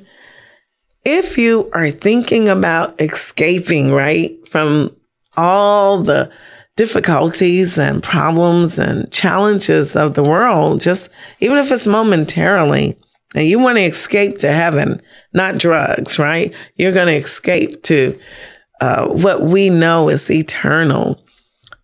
If 1.05 1.37
you 1.37 1.71
are 1.75 1.91
thinking 1.91 2.49
about 2.49 3.01
escaping, 3.01 3.93
right, 3.93 4.37
from 4.49 4.95
all 5.37 6.03
the 6.03 6.33
difficulties 6.79 7.77
and 7.77 8.05
problems 8.05 8.79
and 8.79 9.11
challenges 9.11 9.97
of 9.97 10.15
the 10.15 10.23
world, 10.23 10.81
just 10.81 11.11
even 11.41 11.59
if 11.59 11.73
it's 11.73 11.89
momentarily, 11.89 12.97
and 13.35 13.47
you 13.47 13.59
want 13.59 13.77
to 13.77 13.85
escape 13.85 14.39
to 14.39 14.53
heaven, 14.53 15.03
not 15.35 15.59
drugs, 15.59 16.19
right? 16.19 16.55
You're 16.77 16.93
going 16.93 17.09
to 17.09 17.17
escape 17.17 17.83
to 17.85 18.19
uh, 18.81 19.09
what 19.09 19.43
we 19.43 19.69
know 19.69 20.09
is 20.09 20.31
eternal 20.31 21.21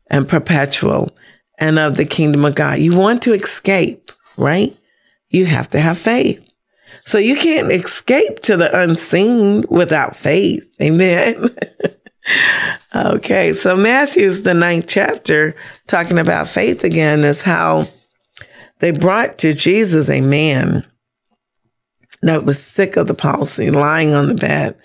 and 0.09 0.29
perpetual 0.29 1.11
and 1.59 1.79
of 1.79 1.97
the 1.97 2.07
kingdom 2.07 2.45
of 2.45 2.55
God. 2.55 2.79
You 2.79 2.97
want 2.97 3.23
to 3.25 3.35
escape, 3.35 4.13
right? 4.39 4.75
You 5.29 5.47
have 5.47 5.69
to 5.71 5.81
have 5.81 5.99
faith. 5.99 6.41
So 7.05 7.19
you 7.19 7.35
can't 7.35 7.73
escape 7.73 8.39
to 8.43 8.57
the 8.57 8.71
unseen 8.81 9.65
without 9.69 10.15
faith. 10.15 10.73
Amen. 10.81 11.49
okay. 12.95 13.53
So 13.53 13.77
Matthew's 13.77 14.43
the 14.43 14.55
ninth 14.55 14.87
chapter 14.89 15.55
talking 15.87 16.19
about 16.19 16.49
faith 16.49 16.85
again 16.85 17.21
is 17.21 17.43
how 17.43 17.87
they 18.81 18.91
brought 18.91 19.39
to 19.39 19.53
Jesus 19.53 20.11
a 20.11 20.21
man 20.21 20.87
that 22.23 22.45
was 22.45 22.63
sick 22.63 22.97
of 22.97 23.07
the 23.07 23.15
palsy, 23.15 23.71
lying 23.71 24.13
on 24.13 24.29
the 24.29 24.35
bed. 24.35 24.77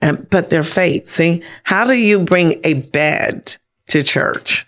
And, 0.00 0.28
but 0.30 0.50
their 0.50 0.64
faith, 0.64 1.06
see, 1.06 1.42
how 1.62 1.86
do 1.86 1.92
you 1.92 2.24
bring 2.24 2.60
a 2.64 2.74
bed 2.74 3.56
to 3.88 4.02
church 4.02 4.66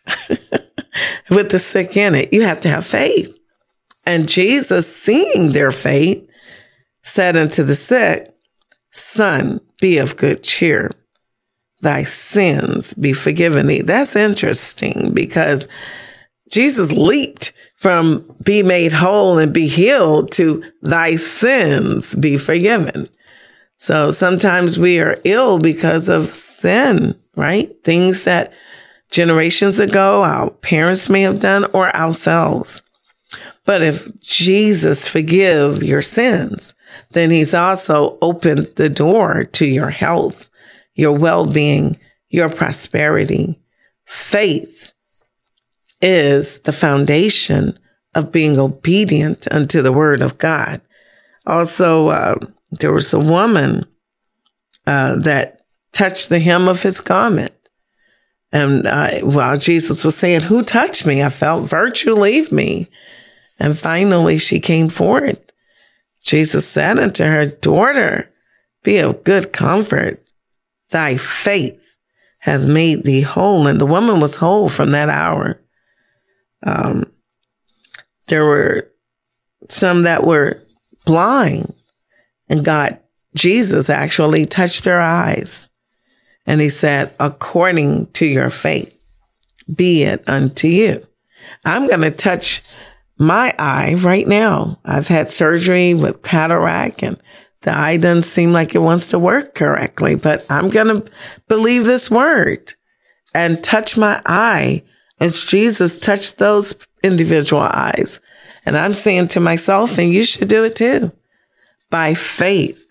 with 1.31 1.51
the 1.51 1.59
sick 1.59 1.97
in 1.97 2.15
it? 2.15 2.33
You 2.33 2.43
have 2.43 2.61
to 2.61 2.69
have 2.69 2.87
faith. 2.87 3.37
And 4.07 4.29
Jesus, 4.29 4.95
seeing 4.95 5.53
their 5.53 5.73
faith, 5.73 6.31
said 7.03 7.37
unto 7.37 7.63
the 7.63 7.75
sick, 7.75 8.31
Son, 8.93 9.61
be 9.81 9.99
of 9.99 10.17
good 10.17 10.45
cheer 10.45 10.91
thy 11.85 12.03
sins 12.03 12.95
be 12.95 13.12
forgiven 13.12 13.69
thee. 13.69 13.83
That's 13.83 14.17
interesting 14.17 15.12
because 15.14 15.69
Jesus 16.50 16.91
leaped 16.91 17.53
from 17.76 18.25
be 18.43 18.62
made 18.62 18.93
whole 18.93 19.38
and 19.38 19.53
be 19.53 19.69
healed 19.69 20.33
to 20.33 20.64
thy 20.83 21.17
sins 21.17 22.14
be 22.17 22.37
forgiven. 22.37 23.09
So 23.76 24.11
sometimes 24.11 24.79
we 24.79 25.00
are 25.00 25.17
ill 25.25 25.59
because 25.59 26.09
of 26.09 26.33
sin, 26.33 27.14
right? 27.37 27.71
Things 27.85 28.25
that 28.25 28.53
generations 29.11 29.79
ago 29.79 30.23
our 30.23 30.50
parents 30.50 31.09
may 31.09 31.23
have 31.23 31.41
done 31.41 31.67
or 31.73 31.95
ourselves. 31.95 32.83
But 33.64 33.83
if 33.83 34.21
Jesus 34.21 35.09
forgive 35.09 35.83
your 35.83 36.03
sins, 36.03 36.75
then 37.11 37.31
he's 37.31 37.55
also 37.55 38.19
opened 38.21 38.73
the 38.76 38.91
door 38.91 39.45
to 39.45 39.67
your 39.67 39.91
health 39.91 40.50
your 40.95 41.13
well 41.13 41.47
being, 41.47 41.99
your 42.29 42.49
prosperity. 42.49 43.61
Faith 44.05 44.93
is 46.01 46.59
the 46.61 46.73
foundation 46.73 47.79
of 48.15 48.33
being 48.33 48.59
obedient 48.59 49.49
unto 49.51 49.83
the 49.83 49.93
word 49.93 50.23
of 50.23 50.39
God. 50.39 50.81
Also, 51.47 52.09
uh, 52.09 52.37
there 52.71 52.93
was 52.93 53.13
a 53.13 53.19
woman 53.19 53.85
uh, 54.87 55.17
that 55.19 55.63
touched 55.93 56.29
the 56.29 56.41
hem 56.41 56.69
of 56.69 56.83
his 56.83 57.01
garment. 57.01 57.53
And 58.53 58.87
uh, 58.87 59.21
while 59.21 59.57
Jesus 59.57 60.05
was 60.05 60.17
saying, 60.17 60.43
Who 60.43 60.63
touched 60.63 61.07
me? 61.07 61.23
I 61.23 61.29
felt 61.29 61.69
virtue 61.69 62.15
leave 62.15 62.53
me. 62.53 62.89
And 63.59 63.79
finally, 63.79 64.39
she 64.39 64.61
came 64.61 64.89
forth. 64.89 65.53
Jesus 66.23 66.67
said 66.67 66.99
unto 66.99 67.25
her, 67.25 67.47
Daughter, 67.47 68.31
be 68.83 68.99
of 68.99 69.25
good 69.25 69.53
comfort 69.53 70.24
thy 70.91 71.17
faith 71.17 71.97
hath 72.38 72.67
made 72.67 73.05
thee 73.05 73.23
whole. 73.23 73.67
And 73.67 73.81
the 73.81 73.87
woman 73.87 74.21
was 74.21 74.37
whole 74.37 74.69
from 74.69 74.93
that 74.93 75.09
hour. 75.09 75.61
Um, 76.62 77.05
there 78.29 78.45
were 78.45 78.91
some 79.69 80.03
that 80.03 80.25
were 80.25 80.62
blind 81.07 81.73
and 82.49 82.64
God, 82.64 82.99
Jesus 83.35 83.91
actually 83.91 84.45
touched 84.45 84.85
their 84.85 85.00
eyes. 85.00 85.69
And 86.47 86.61
he 86.61 86.69
said, 86.69 87.14
according 87.19 88.12
to 88.12 88.26
your 88.26 88.50
faith, 88.50 88.99
be 89.75 90.03
it 90.03 90.23
unto 90.29 90.69
you. 90.69 91.07
I'm 91.64 91.88
going 91.88 92.03
to 92.03 92.11
touch 92.11 92.62
my 93.19 93.55
eye 93.59 93.95
right 93.95 94.26
now. 94.26 94.79
I've 94.85 95.09
had 95.09 95.31
surgery 95.31 95.95
with 95.95 96.23
cataract 96.23 97.03
and 97.03 97.17
The 97.64 97.75
eye 97.75 97.97
doesn't 97.97 98.25
seem 98.25 98.50
like 98.50 98.75
it 98.75 98.80
wants 98.80 99.09
to 99.09 99.18
work 99.18 99.54
correctly, 99.54 100.14
but 100.16 100.44
I'm 100.50 100.68
going 100.68 101.02
to 101.02 101.11
believe 101.49 101.85
this 101.85 102.11
word 102.11 102.75
and 103.35 103.64
touch 103.64 103.97
my 103.97 104.21
eye 104.26 104.83
as 105.18 105.47
Jesus 105.47 105.99
touched 105.99 106.37
those 106.37 106.76
individual 107.02 107.62
eyes. 107.62 108.21
And 108.66 108.76
I'm 108.76 108.92
saying 108.92 109.28
to 109.28 109.40
myself, 109.40 109.97
and 109.97 110.11
you 110.11 110.25
should 110.25 110.49
do 110.49 110.64
it 110.64 110.76
too. 110.76 111.12
By 111.90 112.12
faith, 112.12 112.87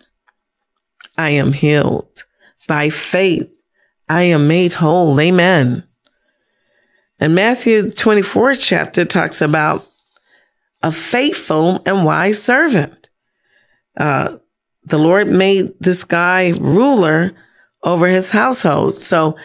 I 1.19 1.29
am 1.29 1.53
healed. 1.53 2.25
By 2.67 2.89
faith, 2.89 3.55
I 4.09 4.23
am 4.23 4.47
made 4.47 4.73
whole. 4.73 5.19
Amen. 5.21 5.83
And 7.19 7.35
Matthew 7.35 7.91
24 7.91 8.55
chapter 8.55 9.05
talks 9.05 9.39
about 9.39 9.87
a 10.81 10.91
faithful 10.91 11.83
and 11.85 12.05
wise 12.05 12.41
servant. 12.41 13.09
Uh, 13.95 14.37
the 14.85 14.97
Lord 14.97 15.27
made 15.27 15.73
this 15.79 16.03
guy 16.03 16.49
ruler 16.59 17.33
over 17.83 18.07
his 18.07 18.31
household. 18.31 18.95
So 18.95 19.37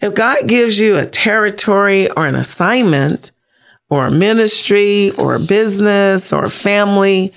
if 0.00 0.14
God 0.14 0.38
gives 0.46 0.78
you 0.78 0.96
a 0.96 1.06
territory 1.06 2.10
or 2.10 2.26
an 2.26 2.34
assignment 2.34 3.32
or 3.88 4.06
a 4.06 4.10
ministry 4.10 5.10
or 5.12 5.34
a 5.34 5.40
business 5.40 6.32
or 6.32 6.44
a 6.44 6.50
family, 6.50 7.32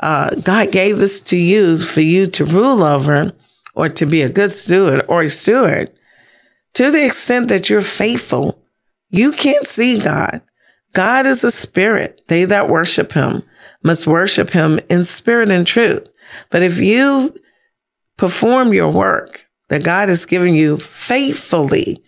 uh, 0.00 0.34
God 0.36 0.72
gave 0.72 0.98
this 0.98 1.20
to 1.20 1.36
you 1.36 1.76
for 1.78 2.00
you 2.00 2.26
to 2.28 2.44
rule 2.44 2.82
over 2.82 3.32
or 3.74 3.88
to 3.88 4.06
be 4.06 4.22
a 4.22 4.28
good 4.28 4.50
steward 4.50 5.04
or 5.08 5.22
a 5.22 5.30
steward. 5.30 5.90
To 6.74 6.90
the 6.90 7.04
extent 7.04 7.48
that 7.48 7.68
you're 7.68 7.82
faithful, 7.82 8.62
you 9.10 9.32
can't 9.32 9.66
see 9.66 10.00
God. 10.00 10.42
God 10.92 11.26
is 11.26 11.44
a 11.44 11.50
spirit. 11.50 12.22
They 12.28 12.44
that 12.44 12.68
worship 12.68 13.12
him 13.12 13.42
must 13.82 14.06
worship 14.06 14.50
him 14.50 14.80
in 14.88 15.04
spirit 15.04 15.50
and 15.50 15.66
truth. 15.66 16.08
But 16.50 16.62
if 16.62 16.78
you 16.78 17.38
perform 18.16 18.72
your 18.72 18.92
work 18.92 19.46
that 19.68 19.84
God 19.84 20.08
has 20.08 20.24
given 20.26 20.54
you 20.54 20.78
faithfully, 20.78 22.02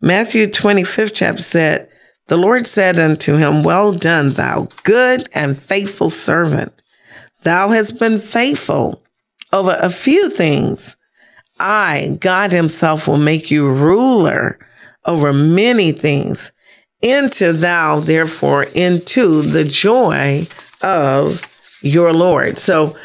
Matthew 0.00 0.46
25th 0.46 1.12
chapter 1.14 1.42
said, 1.42 1.88
the 2.28 2.36
Lord 2.36 2.66
said 2.66 2.98
unto 2.98 3.36
him, 3.36 3.64
well 3.64 3.92
done, 3.92 4.30
thou 4.30 4.68
good 4.84 5.28
and 5.32 5.58
faithful 5.58 6.10
servant. 6.10 6.82
Thou 7.42 7.70
hast 7.70 7.98
been 7.98 8.18
faithful 8.18 9.02
over 9.52 9.76
a 9.80 9.90
few 9.90 10.30
things. 10.30 10.96
I, 11.58 12.16
God 12.20 12.52
himself 12.52 13.08
will 13.08 13.18
make 13.18 13.50
you 13.50 13.68
ruler 13.68 14.58
over 15.04 15.32
many 15.32 15.92
things. 15.92 16.52
Enter 17.02 17.52
thou 17.52 18.00
therefore 18.00 18.64
into 18.74 19.42
the 19.42 19.64
joy 19.64 20.46
of 20.82 21.46
your 21.82 22.12
Lord. 22.12 22.58
So 22.58 22.96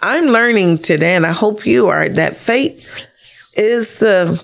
I'm 0.00 0.26
learning 0.26 0.78
today, 0.78 1.16
and 1.16 1.26
I 1.26 1.32
hope 1.32 1.66
you 1.66 1.88
are, 1.88 2.08
that 2.08 2.36
faith 2.36 3.06
is 3.56 3.98
the 3.98 4.42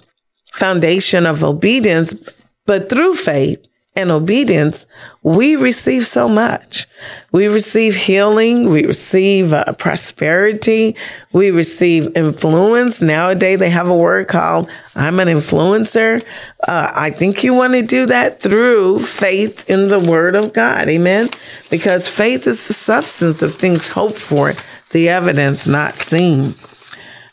foundation 0.52 1.26
of 1.26 1.44
obedience, 1.44 2.30
but 2.66 2.88
through 2.88 3.14
faith, 3.14 3.66
and 3.96 4.10
obedience, 4.10 4.86
we 5.22 5.54
receive 5.54 6.06
so 6.06 6.28
much. 6.28 6.86
We 7.30 7.46
receive 7.46 7.94
healing. 7.94 8.68
We 8.68 8.86
receive 8.86 9.52
uh, 9.52 9.72
prosperity. 9.74 10.96
We 11.32 11.52
receive 11.52 12.16
influence. 12.16 13.00
Nowadays, 13.00 13.60
they 13.60 13.70
have 13.70 13.88
a 13.88 13.96
word 13.96 14.26
called 14.26 14.68
I'm 14.96 15.20
an 15.20 15.28
influencer. 15.28 16.24
Uh, 16.66 16.90
I 16.92 17.10
think 17.10 17.44
you 17.44 17.54
want 17.54 17.74
to 17.74 17.82
do 17.82 18.06
that 18.06 18.40
through 18.40 19.00
faith 19.00 19.68
in 19.70 19.88
the 19.88 20.00
word 20.00 20.34
of 20.34 20.52
God. 20.52 20.88
Amen. 20.88 21.28
Because 21.70 22.08
faith 22.08 22.46
is 22.48 22.66
the 22.66 22.74
substance 22.74 23.42
of 23.42 23.54
things 23.54 23.88
hoped 23.88 24.18
for, 24.18 24.54
the 24.94 25.08
evidence 25.08 25.66
not 25.66 25.96
seen. 25.96 26.54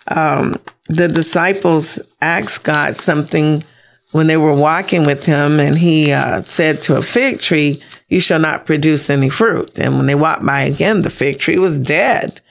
Um, 0.07 0.57
the 0.89 1.07
disciples 1.07 2.01
asked 2.19 2.63
God 2.63 2.95
something 2.95 3.63
when 4.11 4.27
they 4.27 4.35
were 4.35 4.55
walking 4.55 5.05
with 5.05 5.25
him 5.25 5.59
and 5.59 5.77
he 5.77 6.11
uh, 6.11 6.41
said 6.41 6.81
to 6.81 6.97
a 6.97 7.03
fig 7.03 7.39
tree, 7.39 7.81
you 8.09 8.19
shall 8.19 8.39
not 8.39 8.65
produce 8.65 9.11
any 9.11 9.29
fruit. 9.29 9.79
And 9.79 9.95
when 9.95 10.07
they 10.07 10.15
walked 10.15 10.43
by 10.43 10.63
again, 10.63 11.03
the 11.03 11.11
fig 11.11 11.39
tree 11.39 11.59
was 11.59 11.79
dead. 11.79 12.41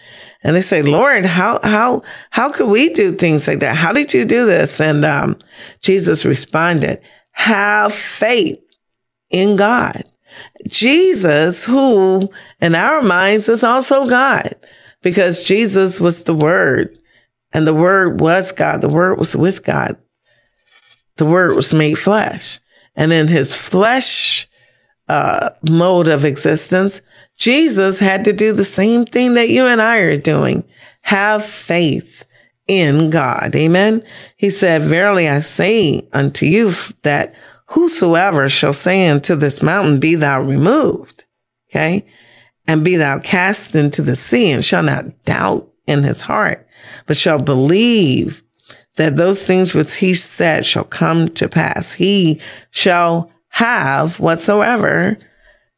And 0.44 0.55
they 0.55 0.62
said, 0.62 0.87
Lord, 0.87 1.27
how, 1.27 1.59
how, 1.62 2.03
how 2.31 2.51
could 2.51 2.70
we 2.70 2.88
do 2.90 3.12
things 3.12 3.49
like 3.49 3.59
that? 3.59 3.77
How 3.77 3.92
did 3.92 4.14
you 4.14 4.25
do 4.25 4.46
this? 4.46 4.81
And, 4.81 5.05
um, 5.05 5.37
Jesus 5.83 6.25
responded, 6.25 7.03
have 7.33 7.92
faith 7.92 8.62
in 9.29 9.57
God. 9.57 10.05
Jesus, 10.68 11.64
who 11.64 12.31
in 12.61 12.77
our 12.77 13.03
minds 13.03 13.49
is 13.49 13.64
also 13.64 14.09
God 14.09 14.55
because 15.02 15.46
Jesus 15.46 16.00
was 16.00 16.24
the 16.24 16.34
word 16.34 16.98
and 17.52 17.66
the 17.66 17.74
word 17.74 18.20
was 18.20 18.52
God. 18.52 18.80
The 18.80 18.88
word 18.88 19.18
was 19.18 19.36
with 19.36 19.64
God 19.64 19.96
the 21.20 21.26
word 21.26 21.54
was 21.54 21.74
made 21.74 21.98
flesh. 21.98 22.58
And 22.96 23.12
in 23.12 23.28
his 23.28 23.54
flesh 23.54 24.48
uh, 25.06 25.50
mode 25.68 26.08
of 26.08 26.24
existence, 26.24 27.02
Jesus 27.36 28.00
had 28.00 28.24
to 28.24 28.32
do 28.32 28.52
the 28.52 28.64
same 28.64 29.04
thing 29.04 29.34
that 29.34 29.50
you 29.50 29.66
and 29.66 29.82
I 29.82 29.98
are 29.98 30.16
doing. 30.16 30.64
Have 31.02 31.44
faith 31.44 32.24
in 32.66 33.10
God. 33.10 33.54
Amen. 33.54 34.02
He 34.36 34.48
said, 34.48 34.82
verily 34.82 35.28
I 35.28 35.40
say 35.40 36.08
unto 36.14 36.46
you 36.46 36.72
that 37.02 37.34
whosoever 37.66 38.48
shall 38.48 38.72
say 38.72 39.06
unto 39.08 39.36
this 39.36 39.62
mountain, 39.62 40.00
be 40.00 40.14
thou 40.14 40.40
removed. 40.40 41.26
Okay. 41.68 42.06
And 42.66 42.85
be 42.85 42.96
thou 42.96 43.18
cast 43.18 43.75
into 43.75 44.03
the 44.03 44.14
sea 44.14 44.53
and 44.53 44.64
shall 44.64 44.83
not 44.83 45.25
doubt 45.25 45.68
in 45.87 46.03
his 46.03 46.23
heart, 46.23 46.66
but 47.07 47.16
shall 47.16 47.38
believe 47.38 48.42
that 48.96 49.16
those 49.16 49.44
things 49.44 49.75
which 49.75 49.96
he 49.96 50.14
said 50.14 50.64
shall 50.66 50.85
come 50.85 51.29
to 51.29 51.49
pass. 51.49 51.94
He 51.94 52.40
shall 52.70 53.31
have 53.49 54.20
whatsoever 54.20 55.16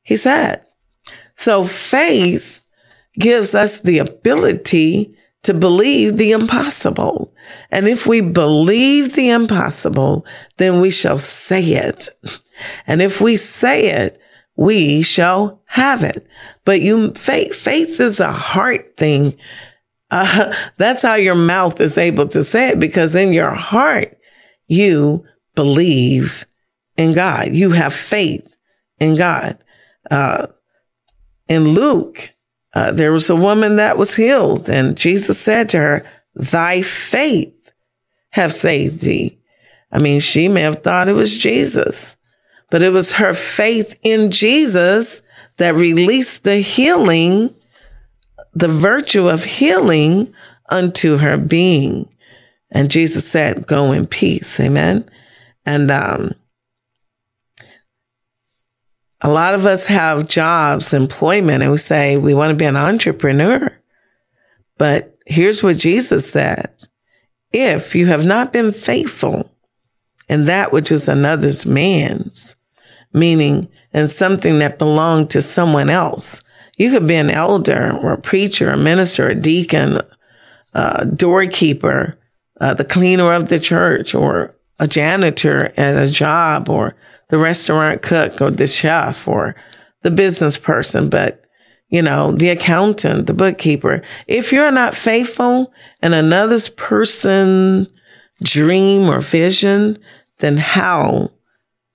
he 0.03 0.17
said. 0.17 0.65
So 1.35 1.65
faith 1.65 2.63
gives 3.19 3.55
us 3.55 3.81
the 3.81 3.99
ability 3.99 5.15
to 5.43 5.55
believe 5.55 6.17
the 6.17 6.33
impossible. 6.33 7.35
And 7.71 7.89
if 7.89 8.07
we 8.07 8.21
believe 8.21 9.15
the 9.15 9.31
impossible, 9.31 10.25
then 10.59 10.81
we 10.81 10.91
shall 10.91 11.19
say 11.19 11.63
it. 11.63 12.11
And 12.87 13.03
if 13.03 13.21
we 13.21 13.37
say 13.37 13.89
it, 13.89 14.22
we 14.57 15.03
shall 15.03 15.63
have 15.67 16.03
it. 16.03 16.27
But 16.65 16.81
you, 16.81 17.13
faith, 17.13 17.55
faith 17.55 18.01
is 18.01 18.21
a 18.21 18.33
heart 18.33 18.97
thing. 18.97 19.37
Uh, 20.15 20.55
that's 20.77 21.01
how 21.01 21.15
your 21.15 21.35
mouth 21.35 21.81
is 21.81 21.97
able 21.97 22.29
to 22.29 22.43
say 22.43 22.69
it 22.69 22.79
because 22.79 23.15
in 23.15 23.33
your 23.33 23.55
heart, 23.55 24.15
you 24.67 25.25
believe 25.55 26.45
in 26.99 27.15
God. 27.15 27.53
You 27.53 27.71
have 27.71 27.95
faith 27.95 28.55
in 29.01 29.17
God. 29.17 29.57
Uh, 30.11 30.49
in 31.49 31.69
Luke, 31.69 32.29
uh, 32.75 32.93
there 32.93 33.11
was 33.11 33.31
a 33.31 33.37
woman 33.37 33.77
that 33.77 33.97
was 33.97 34.15
healed 34.15 34.69
and 34.69 34.99
Jesus 34.99 35.39
said 35.39 35.71
to 35.71 35.79
her, 35.79 36.07
thy 36.35 36.83
faith 36.83 37.73
have 38.31 38.53
saved 38.53 39.01
thee. 39.01 39.39
I 39.91 39.99
mean, 39.99 40.21
she 40.21 40.49
may 40.49 40.63
have 40.63 40.83
thought 40.83 41.09
it 41.09 41.13
was 41.13 41.37
Jesus, 41.37 42.17
but 42.73 42.83
it 42.83 42.91
was 42.91 43.13
her 43.13 43.35
faith 43.35 43.99
in 44.03 44.31
Jesus 44.31 45.21
that 45.59 45.75
released 45.75 46.43
the 46.43 46.57
healing 46.57 47.55
the 48.55 48.69
virtue 48.69 49.29
of 49.29 49.45
healing 49.45 50.33
unto 50.71 51.19
her 51.19 51.39
being. 51.39 52.09
And 52.71 52.91
Jesus 52.91 53.31
said, 53.31 53.67
go 53.67 53.93
in 53.93 54.07
peace. 54.07 54.59
Amen. 54.61 55.09
And, 55.65 55.91
um, 55.91 56.33
a 59.21 59.31
lot 59.31 59.55
of 59.55 59.67
us 59.67 59.87
have 59.87 60.29
jobs, 60.29 60.93
employment, 60.93 61.63
and 61.63 61.71
we 61.71 61.79
say 61.79 62.17
we 62.17 62.35
want 62.35 62.51
to 62.51 62.57
be 62.57 62.65
an 62.65 62.77
entrepreneur. 62.77 63.79
But 64.79 65.17
here's 65.27 65.63
what 65.63 65.77
Jesus 65.77 66.31
said. 66.31 66.75
If 67.53 67.95
you 67.95 68.07
have 68.07 68.27
not 68.27 68.53
been 68.53 68.73
faithful 68.73 69.49
in 70.29 70.47
that 70.47 70.73
which 70.73 70.91
is 70.91 71.09
another's 71.09 71.65
man's, 71.65 72.57
meaning 73.13 73.69
in 73.93 74.07
something 74.07 74.59
that 74.59 74.79
belonged 74.79 75.31
to 75.31 75.43
someone 75.43 75.91
else, 75.91 76.43
you 76.77 76.91
could 76.91 77.07
be 77.07 77.17
an 77.17 77.31
elder 77.31 77.93
or 78.03 78.13
a 78.13 78.21
preacher, 78.21 78.71
a 78.71 78.77
minister, 78.77 79.29
a 79.29 79.35
deacon, 79.35 80.01
a 80.75 81.07
doorkeeper, 81.07 82.19
uh, 82.61 82.75
the 82.75 82.85
cleaner 82.85 83.33
of 83.33 83.49
the 83.49 83.59
church, 83.59 84.15
or 84.15 84.57
a 84.79 84.89
janitor 84.89 85.73
at 85.77 86.03
a 86.03 86.11
job, 86.11 86.69
or 86.69 86.97
the 87.29 87.39
restaurant 87.39 88.03
cook, 88.03 88.41
or 88.41 88.51
the 88.51 88.67
chef, 88.67 89.29
or 89.29 89.55
the 90.03 90.11
business 90.11 90.57
person. 90.57 91.09
But 91.09 91.43
you 91.89 92.01
know, 92.01 92.33
the 92.33 92.49
accountant, 92.49 93.27
the 93.27 93.35
bookkeeper. 93.35 94.03
If 94.27 94.51
you're 94.51 94.73
not 94.73 94.97
faithful 94.97 95.75
in 96.03 96.15
another 96.15 96.59
person's 96.75 97.89
dream 98.43 99.11
or 99.11 99.21
vision, 99.21 99.99
then 100.39 100.57
how 100.57 101.33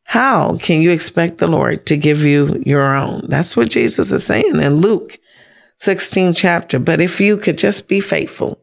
how 0.07 0.55
can 0.55 0.81
you 0.81 0.91
expect 0.91 1.37
the 1.37 1.47
Lord 1.47 1.85
to 1.87 1.97
give 1.97 2.23
you 2.23 2.61
your 2.65 2.95
own? 2.95 3.25
That's 3.27 3.57
what 3.57 3.69
Jesus 3.69 4.09
is 4.13 4.25
saying 4.25 4.55
in 4.55 4.75
Luke 4.75 5.19
16 5.79 6.33
chapter. 6.33 6.79
But 6.79 7.01
if 7.01 7.19
you 7.19 7.35
could 7.35 7.57
just 7.57 7.89
be 7.89 7.99
faithful, 7.99 8.57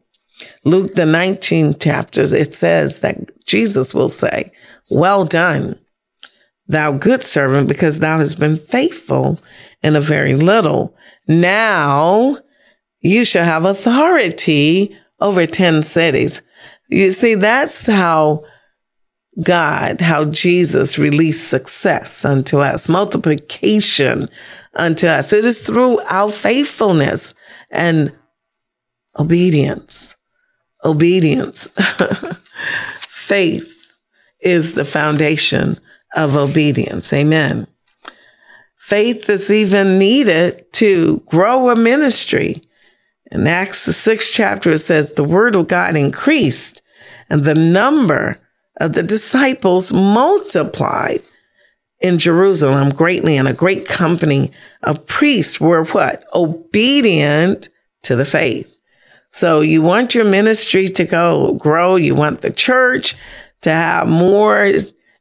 Luke, 0.63 0.95
the 0.95 1.05
19 1.05 1.77
chapters, 1.77 2.33
it 2.33 2.51
says 2.51 3.01
that 3.01 3.45
Jesus 3.45 3.93
will 3.93 4.09
say, 4.09 4.51
Well 4.89 5.23
done, 5.23 5.79
thou 6.65 6.93
good 6.93 7.21
servant, 7.21 7.67
because 7.67 7.99
thou 7.99 8.17
hast 8.17 8.39
been 8.39 8.57
faithful 8.57 9.39
in 9.83 9.95
a 9.95 10.01
very 10.01 10.33
little. 10.33 10.97
Now 11.27 12.37
you 13.01 13.23
shall 13.23 13.45
have 13.45 13.65
authority 13.65 14.97
over 15.19 15.45
10 15.45 15.83
cities. 15.83 16.41
You 16.89 17.11
see, 17.11 17.35
that's 17.35 17.85
how 17.85 18.45
God, 19.41 19.99
how 19.99 20.25
Jesus 20.25 20.97
released 20.97 21.49
success 21.49 22.23
unto 22.23 22.59
us, 22.59 22.87
multiplication 22.87 24.29
unto 24.73 25.07
us. 25.07 25.33
It 25.33 25.43
is 25.43 25.65
through 25.65 25.99
our 26.09 26.31
faithfulness 26.31 27.33
and 27.69 28.13
obedience. 29.17 30.15
Obedience. 30.83 31.67
Faith 32.99 33.97
is 34.39 34.73
the 34.73 34.85
foundation 34.85 35.75
of 36.15 36.35
obedience. 36.35 37.11
Amen. 37.11 37.67
Faith 38.77 39.29
is 39.29 39.51
even 39.51 39.97
needed 39.97 40.71
to 40.73 41.21
grow 41.25 41.69
a 41.69 41.75
ministry. 41.75 42.61
In 43.31 43.47
Acts, 43.47 43.85
the 43.85 43.93
sixth 43.93 44.31
chapter, 44.31 44.71
it 44.71 44.77
says, 44.77 45.13
the 45.13 45.23
word 45.23 45.55
of 45.55 45.67
God 45.67 45.95
increased 45.95 46.83
and 47.29 47.43
the 47.43 47.55
number 47.55 48.37
of 48.77 48.93
the 48.93 49.03
disciples 49.03 49.91
multiplied 49.93 51.21
in 51.99 52.17
Jerusalem 52.17 52.89
greatly 52.89 53.37
and 53.37 53.47
a 53.47 53.53
great 53.53 53.87
company 53.87 54.51
of 54.83 55.05
priests 55.05 55.59
were 55.59 55.85
what? 55.85 56.25
Obedient 56.33 57.69
to 58.03 58.15
the 58.15 58.25
faith. 58.25 58.79
So 59.31 59.61
you 59.61 59.81
want 59.81 60.15
your 60.15 60.25
ministry 60.25 60.87
to 60.89 61.05
go 61.05 61.53
grow. 61.53 61.95
You 61.95 62.15
want 62.15 62.41
the 62.41 62.51
church 62.51 63.15
to 63.61 63.71
have 63.71 64.07
more 64.07 64.71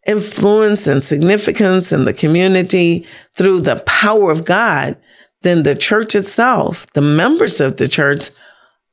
influence 0.06 0.86
and 0.86 1.02
significance 1.02 1.92
in 1.92 2.04
the 2.04 2.12
community 2.12 3.06
through 3.36 3.60
the 3.60 3.82
power 3.86 4.30
of 4.30 4.44
God. 4.44 4.96
Then 5.42 5.62
the 5.62 5.74
church 5.74 6.14
itself, 6.14 6.86
the 6.92 7.00
members 7.00 7.60
of 7.60 7.76
the 7.76 7.88
church 7.88 8.30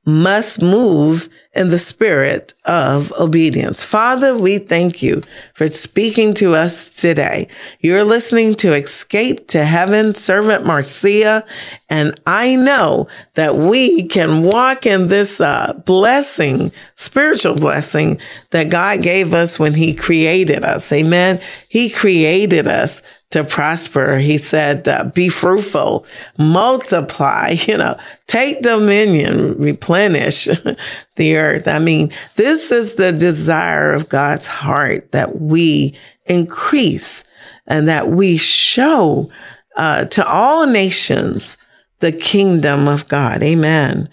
must 0.06 0.62
move 0.62 1.30
in 1.54 1.70
the 1.70 1.78
spirit 1.78 2.56
of 2.66 3.12
obedience. 3.20 3.84
Father, 3.84 4.36
we 4.36 4.58
thank 4.58 5.04
you 5.04 5.22
for 5.54 5.68
speaking 5.68 6.34
to 6.34 6.56
us 6.56 6.90
today. 6.90 7.48
You're 7.80 8.04
listening 8.04 8.56
to 8.56 8.74
Escape 8.74 9.48
to 9.50 9.64
Heaven, 9.64 10.16
Servant 10.16 10.66
Marcia, 10.66 11.46
and 11.88 12.20
I 12.26 12.56
know 12.56 13.08
that 13.36 13.56
we 13.56 14.08
can 14.08 14.44
walk 14.44 14.88
in 14.88 15.08
this 15.08 15.40
uh, 15.40 15.74
blessing, 15.86 16.72
spiritual 16.96 17.56
blessing 17.56 18.20
that 18.50 18.70
God 18.70 19.04
gave 19.04 19.36
us 19.36 19.60
when 19.60 19.76
he 19.76 19.94
created 19.94 20.64
us. 20.64 20.92
Amen. 20.92 21.40
He 21.70 21.90
created 21.92 22.68
us 22.68 23.04
to 23.32 23.44
prosper. 23.44 24.18
He 24.18 24.38
said, 24.38 24.88
uh, 24.88 25.06
be 25.06 25.30
fruitful, 25.30 26.06
multiply, 26.38 27.50
you 27.68 27.78
know, 27.78 27.98
take 28.28 28.62
dominion, 28.62 29.58
replenish 29.58 30.46
the 31.16 31.38
earth. 31.38 31.68
I 31.68 31.80
mean, 31.80 32.12
this 32.36 32.72
is 32.72 32.96
the 32.96 33.12
desire 33.12 33.94
of 33.94 34.10
God's 34.10 34.48
heart 34.48 35.12
that 35.12 35.42
we 35.42 35.98
increase 36.28 37.24
and 37.68 37.88
that 37.88 38.10
we 38.10 38.38
show 38.38 39.32
uh, 39.76 40.06
to 40.06 40.26
all 40.28 40.68
nations 40.68 41.58
the 42.00 42.12
kingdom 42.12 42.88
of 42.88 43.08
God. 43.08 43.42
Amen. 43.44 44.10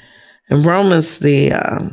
In 0.50 0.62
Romans, 0.62 1.18
the, 1.18 1.52
uh, 1.52 1.88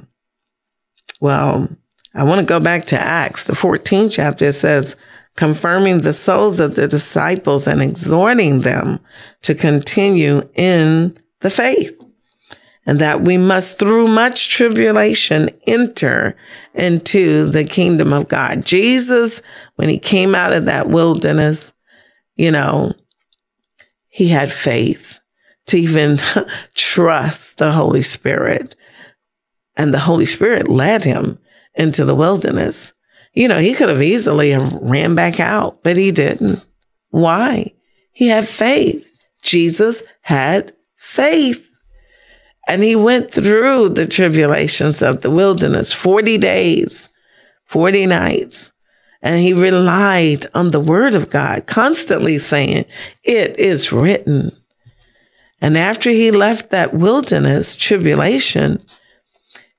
well, 1.19 1.69
I 2.13 2.23
want 2.23 2.39
to 2.39 2.45
go 2.45 2.59
back 2.59 2.85
to 2.85 2.99
Acts, 2.99 3.45
the 3.47 3.53
14th 3.53 4.13
chapter. 4.13 4.51
Says, 4.51 4.95
confirming 5.35 5.99
the 5.99 6.13
souls 6.13 6.59
of 6.59 6.75
the 6.75 6.87
disciples 6.87 7.67
and 7.67 7.81
exhorting 7.81 8.61
them 8.61 8.99
to 9.41 9.53
continue 9.53 10.41
in 10.55 11.17
the 11.41 11.49
faith. 11.49 11.99
And 12.87 12.99
that 12.99 13.21
we 13.21 13.37
must 13.37 13.79
through 13.79 14.07
much 14.07 14.49
tribulation 14.49 15.49
enter 15.65 16.37
into 16.75 17.47
the 17.47 17.63
kingdom 17.63 18.13
of 18.13 18.27
God. 18.27 18.63
Jesus, 18.63 19.41
when 19.75 19.89
he 19.89 19.97
came 19.97 20.35
out 20.35 20.53
of 20.53 20.65
that 20.65 20.87
wilderness, 20.87 21.73
you 22.35 22.51
know, 22.51 22.93
he 24.07 24.29
had 24.29 24.51
faith 24.51 25.19
to 25.65 25.77
even 25.77 26.19
trust 26.75 27.57
the 27.57 27.71
Holy 27.71 28.01
Spirit. 28.01 28.75
And 29.75 29.93
the 29.93 29.99
Holy 29.99 30.25
Spirit 30.25 30.69
led 30.69 31.03
him 31.03 31.39
into 31.73 32.05
the 32.05 32.15
wilderness. 32.15 32.93
You 33.35 33.49
know, 33.49 33.59
he 33.59 33.73
could 33.73 33.89
have 33.89 34.01
easily 34.01 34.51
have 34.51 34.73
ran 34.73 35.13
back 35.13 35.39
out, 35.39 35.83
but 35.83 35.97
he 35.97 36.11
didn't. 36.11 36.65
Why? 37.09 37.73
He 38.13 38.29
had 38.29 38.47
faith. 38.47 39.11
Jesus 39.43 40.03
had 40.21 40.73
faith. 40.95 41.69
And 42.67 42.81
he 42.81 42.95
went 42.95 43.31
through 43.31 43.89
the 43.89 44.07
tribulations 44.07 45.03
of 45.03 45.21
the 45.21 45.29
wilderness 45.29 45.93
40 45.93 46.37
days, 46.37 47.09
40 47.65 48.07
nights. 48.07 48.71
And 49.21 49.41
he 49.41 49.53
relied 49.53 50.45
on 50.53 50.71
the 50.71 50.79
word 50.79 51.13
of 51.13 51.29
God, 51.29 51.67
constantly 51.67 52.37
saying, 52.37 52.85
It 53.23 53.59
is 53.59 53.91
written. 53.91 54.51
And 55.61 55.77
after 55.77 56.09
he 56.09 56.31
left 56.31 56.69
that 56.69 56.93
wilderness 56.93 57.75
tribulation, 57.75 58.83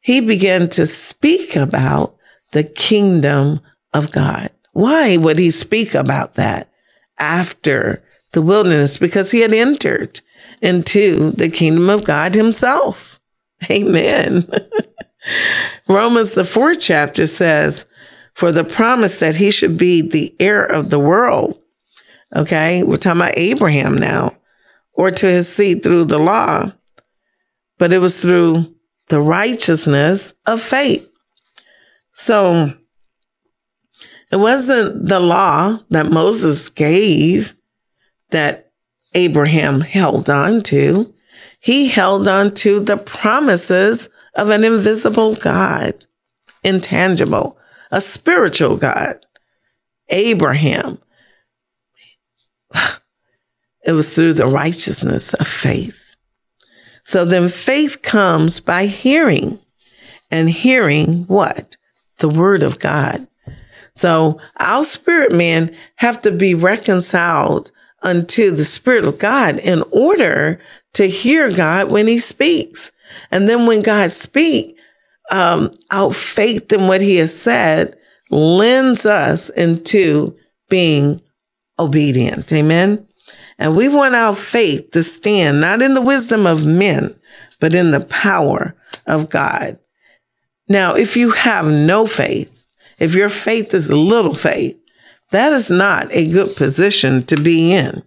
he 0.01 0.21
began 0.21 0.69
to 0.71 0.85
speak 0.85 1.57
about 1.57 2.16
the 2.57 2.65
kingdom 2.65 3.61
of 3.93 4.11
God. 4.11 4.51
Why 4.73 5.19
would 5.19 5.39
he 5.39 5.51
speak 5.51 5.95
about 5.95 6.35
that 6.35 6.73
after 7.19 8.03
the 8.33 8.41
wilderness? 8.41 8.97
Because 8.97 9.31
he 9.31 9.41
had 9.41 9.53
entered 9.53 10.23
into 10.63 11.33
the 11.33 11.51
kingdom 11.51 11.91
of 11.91 12.05
God 12.05 12.35
himself. 12.35 13.21
Amen. 13.71 14.45
Romans, 15.89 16.33
the 16.33 16.47
fourth 16.47 16.81
chapter 16.81 17.27
says, 17.27 17.87
for 18.33 18.53
the 18.53 18.65
promise 18.65 19.21
that 19.21 19.37
he 19.37 19.51
should 19.51 19.77
be 19.77 20.01
the 20.01 20.35
heir 20.41 20.65
of 20.65 20.89
the 20.89 20.99
world. 20.99 21.61
Okay. 22.35 22.83
We're 22.83 22.97
talking 22.97 23.21
about 23.21 23.37
Abraham 23.37 23.97
now 23.99 24.35
or 24.95 25.11
to 25.11 25.27
his 25.27 25.55
seed 25.55 25.83
through 25.83 26.07
the 26.07 26.19
law, 26.19 26.73
but 27.77 27.93
it 27.93 27.99
was 27.99 28.19
through 28.19 28.75
the 29.09 29.21
righteousness 29.21 30.35
of 30.47 30.63
faith. 30.63 31.07
So 32.17 32.73
it 34.33 34.37
wasn't 34.37 35.07
the 35.07 35.21
law 35.21 35.81
that 35.91 36.11
Moses 36.11 36.71
gave 36.71 37.55
that 38.31 38.73
Abraham 39.15 39.83
held 39.83 40.31
on 40.31 40.63
to. 40.63 41.15
He 41.61 41.89
held 41.89 42.27
on 42.27 42.55
to 42.55 42.81
the 42.81 42.97
promises 42.97 44.09
of 44.35 44.49
an 44.49 44.65
invisible 44.65 45.35
God, 45.35 46.07
intangible, 46.65 47.59
a 47.91 48.01
spiritual 48.01 48.79
God. 48.79 49.25
Abraham. 50.09 50.99
It 53.85 53.93
was 53.93 54.17
through 54.17 54.33
the 54.33 54.49
righteousness 54.49 55.33
of 55.35 55.47
faith. 55.47 56.17
So 57.05 57.25
then 57.25 57.49
faith 57.49 58.03
comes 58.03 58.59
by 58.59 58.87
hearing 58.87 59.61
and 60.29 60.51
hearing 60.51 61.23
what? 61.29 61.77
The 62.19 62.29
word 62.29 62.63
of 62.63 62.79
God. 62.79 63.27
So 63.95 64.39
our 64.59 64.85
spirit 64.85 65.33
man 65.33 65.75
have 65.97 66.21
to 66.23 66.31
be 66.31 66.55
reconciled 66.55 67.73
unto 68.03 68.51
the 68.51 68.65
spirit 68.65 69.05
of 69.05 69.19
God 69.19 69.59
in 69.59 69.83
order 69.91 70.61
to 70.95 71.07
hear 71.07 71.51
God 71.51 71.91
when 71.91 72.07
he 72.07 72.19
speaks. 72.19 72.93
And 73.31 73.49
then 73.49 73.67
when 73.67 73.83
God 73.83 74.11
speak, 74.11 74.79
um, 75.31 75.71
our 75.91 76.13
faith 76.13 76.73
in 76.73 76.89
what 76.89 77.01
he 77.01 77.17
has 77.17 77.37
said 77.39 77.97
lends 78.31 79.07
us 79.07 79.51
into 79.51 80.37
being 80.69 81.21
obedient. 81.79 82.53
Amen. 82.53 83.07
And 83.59 83.77
we 83.77 83.89
want 83.89 84.15
our 84.15 84.35
faith 84.35 84.91
to 84.93 85.03
stand 85.03 85.61
not 85.61 85.83
in 85.83 85.95
the 85.95 86.03
wisdom 86.03 86.47
of 86.47 86.67
men, 86.67 87.15
but 87.61 87.75
in 87.75 87.91
the 87.91 88.05
power 88.05 88.77
of 89.07 89.31
God. 89.31 89.79
Now, 90.69 90.95
if 90.95 91.17
you 91.17 91.31
have 91.31 91.67
no 91.67 92.07
faith, 92.07 92.67
if 92.99 93.15
your 93.15 93.29
faith 93.29 93.75
is 93.75 93.91
little 93.91 94.35
faith, 94.35 94.79
that 95.31 95.53
is 95.53 95.71
not 95.71 96.09
a 96.11 96.31
good 96.31 96.57
position 96.57 97.25
to 97.25 97.41
be 97.41 97.73
in 97.73 98.03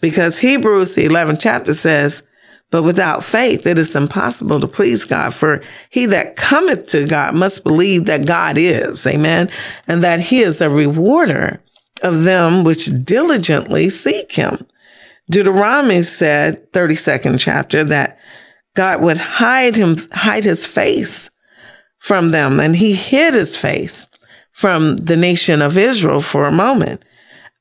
because 0.00 0.38
Hebrews, 0.38 0.94
the 0.94 1.06
11th 1.06 1.40
chapter 1.40 1.72
says, 1.72 2.22
but 2.70 2.82
without 2.82 3.24
faith, 3.24 3.66
it 3.66 3.78
is 3.78 3.96
impossible 3.96 4.60
to 4.60 4.68
please 4.68 5.04
God. 5.06 5.32
For 5.32 5.62
he 5.88 6.06
that 6.06 6.36
cometh 6.36 6.90
to 6.90 7.06
God 7.06 7.34
must 7.34 7.64
believe 7.64 8.04
that 8.04 8.26
God 8.26 8.58
is, 8.58 9.06
amen, 9.06 9.50
and 9.86 10.02
that 10.04 10.20
he 10.20 10.40
is 10.40 10.60
a 10.60 10.68
rewarder 10.68 11.62
of 12.02 12.24
them 12.24 12.64
which 12.64 12.90
diligently 13.04 13.88
seek 13.88 14.32
him. 14.32 14.66
Deuteronomy 15.30 16.02
said, 16.02 16.70
32nd 16.72 17.40
chapter, 17.40 17.84
that 17.84 18.18
God 18.74 19.00
would 19.00 19.16
hide 19.16 19.74
him, 19.74 19.96
hide 20.12 20.44
his 20.44 20.66
face 20.66 21.30
from 21.98 22.30
them. 22.30 22.60
And 22.60 22.76
he 22.76 22.94
hid 22.94 23.34
his 23.34 23.56
face 23.56 24.08
from 24.50 24.96
the 24.96 25.16
nation 25.16 25.62
of 25.62 25.78
Israel 25.78 26.20
for 26.20 26.46
a 26.46 26.52
moment. 26.52 27.04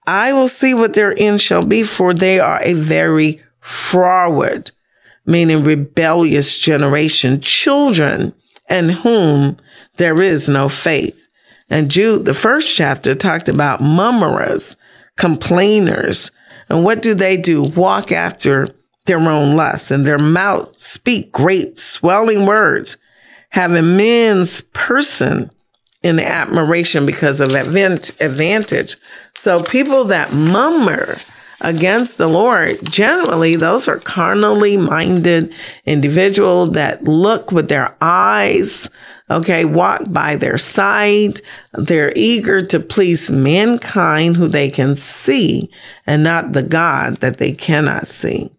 I 0.07 0.31
will 0.33 0.47
see 0.47 0.73
what 0.73 0.93
their 0.93 1.13
end 1.17 1.41
shall 1.41 1.65
be, 1.65 1.83
for 1.83 2.13
they 2.13 2.39
are 2.39 2.61
a 2.63 2.73
very 2.73 3.41
froward, 3.59 4.71
meaning 5.25 5.63
rebellious 5.63 6.57
generation, 6.57 7.41
children 7.41 8.33
in 8.69 8.89
whom 8.89 9.57
there 9.97 10.21
is 10.21 10.47
no 10.47 10.69
faith. 10.69 11.27
And 11.69 11.91
Jude, 11.91 12.25
the 12.25 12.33
first 12.33 12.73
chapter 12.75 13.13
talked 13.13 13.49
about 13.49 13.81
murmurers, 13.81 14.77
complainers. 15.17 16.31
And 16.69 16.83
what 16.83 17.01
do 17.01 17.13
they 17.13 17.35
do? 17.35 17.61
Walk 17.61 18.11
after 18.11 18.69
their 19.05 19.19
own 19.19 19.55
lusts 19.55 19.91
and 19.91 20.05
their 20.05 20.19
mouths 20.19 20.81
speak 20.81 21.31
great 21.31 21.77
swelling 21.77 22.45
words, 22.45 22.97
having 23.57 23.97
men's 23.97 24.61
person 24.61 25.49
in 26.03 26.19
admiration 26.19 27.07
because 27.07 27.41
of 27.41 27.55
advantage. 27.55 28.97
So 29.35 29.63
people 29.63 30.03
that 30.05 30.31
murmur 30.31 31.17
against 31.59 32.19
the 32.19 32.27
Lord, 32.27 32.77
generally 32.83 33.55
those 33.55 33.87
are 33.87 33.97
carnally 33.97 34.77
minded 34.77 35.51
individuals 35.87 36.73
that 36.73 37.05
look 37.05 37.51
with 37.51 37.67
their 37.67 37.97
eyes, 37.99 38.91
okay, 39.27 39.65
walk 39.65 40.01
by 40.05 40.35
their 40.35 40.59
sight. 40.59 41.41
They're 41.73 42.13
eager 42.15 42.61
to 42.61 42.79
please 42.79 43.31
mankind 43.31 44.35
who 44.35 44.47
they 44.47 44.69
can 44.69 44.95
see 44.95 45.71
and 46.05 46.23
not 46.23 46.53
the 46.53 46.61
God 46.61 47.21
that 47.21 47.39
they 47.39 47.53
cannot 47.53 48.05
see. 48.05 48.51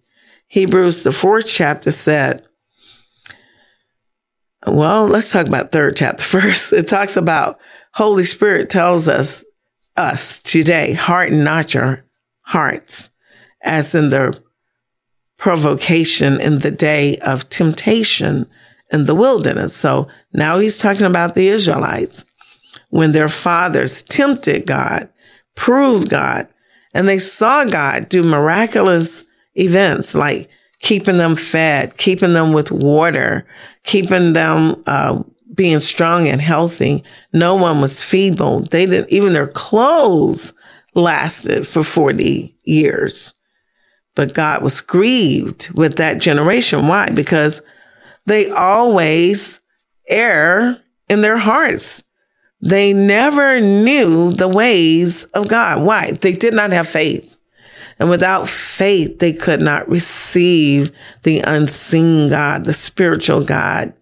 Hebrews, 0.48 1.04
the 1.04 1.12
fourth 1.12 1.46
chapter 1.46 1.92
said, 1.92 2.47
well, 4.76 5.06
let's 5.06 5.32
talk 5.32 5.46
about 5.46 5.72
third 5.72 5.96
chapter 5.96 6.24
first. 6.40 6.72
It 6.72 6.88
talks 6.88 7.16
about 7.16 7.60
Holy 7.94 8.24
Spirit 8.24 8.70
tells 8.70 9.08
us, 9.08 9.44
us 9.96 10.40
today, 10.40 10.92
harden 10.92 11.44
not 11.44 11.74
your 11.74 12.04
hearts 12.42 13.10
as 13.62 13.94
in 13.94 14.10
the 14.10 14.40
provocation 15.36 16.40
in 16.40 16.60
the 16.60 16.70
day 16.70 17.16
of 17.18 17.48
temptation 17.48 18.48
in 18.90 19.04
the 19.04 19.14
wilderness. 19.14 19.74
So 19.74 20.08
now 20.32 20.58
he's 20.58 20.78
talking 20.78 21.06
about 21.06 21.34
the 21.34 21.48
Israelites 21.48 22.24
when 22.90 23.12
their 23.12 23.28
fathers 23.28 24.02
tempted 24.02 24.66
God, 24.66 25.08
proved 25.54 26.08
God, 26.08 26.48
and 26.94 27.08
they 27.08 27.18
saw 27.18 27.64
God 27.64 28.08
do 28.08 28.22
miraculous 28.22 29.24
events 29.54 30.14
like 30.14 30.48
keeping 30.80 31.18
them 31.18 31.36
fed, 31.36 31.96
keeping 31.96 32.32
them 32.32 32.52
with 32.52 32.70
water, 32.70 33.46
keeping 33.88 34.34
them 34.34 34.82
uh, 34.86 35.22
being 35.54 35.80
strong 35.80 36.28
and 36.28 36.42
healthy. 36.42 37.02
No 37.32 37.54
one 37.54 37.80
was 37.80 38.02
feeble. 38.02 38.60
They 38.60 38.84
didn't, 38.84 39.10
even 39.10 39.32
their 39.32 39.46
clothes 39.46 40.52
lasted 40.94 41.66
for 41.66 41.82
40 41.82 42.54
years. 42.64 43.32
But 44.14 44.34
God 44.34 44.62
was 44.62 44.82
grieved 44.82 45.70
with 45.70 45.96
that 45.96 46.20
generation. 46.20 46.86
Why? 46.86 47.08
Because 47.08 47.62
they 48.26 48.50
always 48.50 49.62
err 50.10 50.82
in 51.08 51.22
their 51.22 51.38
hearts. 51.38 52.04
They 52.60 52.92
never 52.92 53.58
knew 53.58 54.32
the 54.32 54.48
ways 54.48 55.24
of 55.24 55.48
God. 55.48 55.82
Why? 55.82 56.12
They 56.12 56.32
did 56.32 56.52
not 56.52 56.72
have 56.72 56.88
faith. 56.88 57.37
And 57.98 58.10
without 58.10 58.48
faith, 58.48 59.18
they 59.18 59.32
could 59.32 59.60
not 59.60 59.88
receive 59.88 60.92
the 61.24 61.40
unseen 61.40 62.30
God, 62.30 62.64
the 62.64 62.72
spiritual 62.72 63.44
God. 63.44 63.92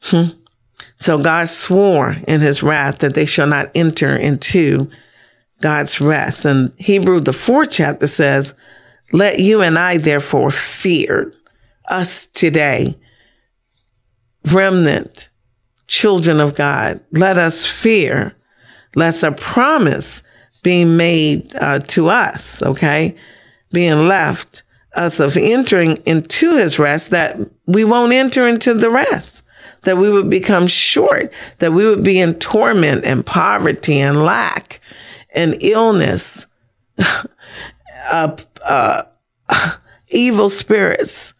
Hmm. 0.00 0.38
So 0.96 1.22
God 1.22 1.48
swore 1.48 2.16
in 2.26 2.40
his 2.40 2.62
wrath 2.62 2.98
that 2.98 3.14
they 3.14 3.26
shall 3.26 3.46
not 3.46 3.70
enter 3.74 4.16
into 4.16 4.90
God's 5.60 6.00
rest. 6.00 6.44
And 6.44 6.72
Hebrew, 6.78 7.20
the 7.20 7.32
fourth 7.32 7.70
chapter 7.70 8.06
says, 8.06 8.54
let 9.12 9.40
you 9.40 9.60
and 9.60 9.78
I 9.78 9.98
therefore 9.98 10.50
fear 10.50 11.34
us 11.88 12.26
today, 12.26 12.96
remnant, 14.46 15.28
children 15.86 16.40
of 16.40 16.54
God. 16.54 17.00
Let 17.12 17.36
us 17.36 17.66
fear 17.66 18.34
lest 18.94 19.22
a 19.22 19.32
promise 19.32 20.22
being 20.62 20.96
made 20.96 21.54
uh, 21.56 21.80
to 21.80 22.08
us, 22.08 22.62
okay, 22.62 23.16
being 23.72 24.06
left 24.08 24.62
us 24.94 25.20
of 25.20 25.36
entering 25.36 25.96
into 26.04 26.56
his 26.56 26.78
rest, 26.78 27.10
that 27.10 27.38
we 27.66 27.84
won't 27.84 28.12
enter 28.12 28.46
into 28.46 28.74
the 28.74 28.90
rest, 28.90 29.46
that 29.82 29.96
we 29.96 30.10
would 30.10 30.30
become 30.30 30.66
short, 30.66 31.28
that 31.58 31.72
we 31.72 31.86
would 31.86 32.04
be 32.04 32.20
in 32.20 32.34
torment 32.34 33.04
and 33.04 33.24
poverty 33.24 33.98
and 33.98 34.22
lack 34.22 34.80
and 35.34 35.56
illness, 35.62 36.46
uh, 36.98 38.36
uh, 38.64 39.02
evil 40.08 40.48
spirits, 40.48 41.34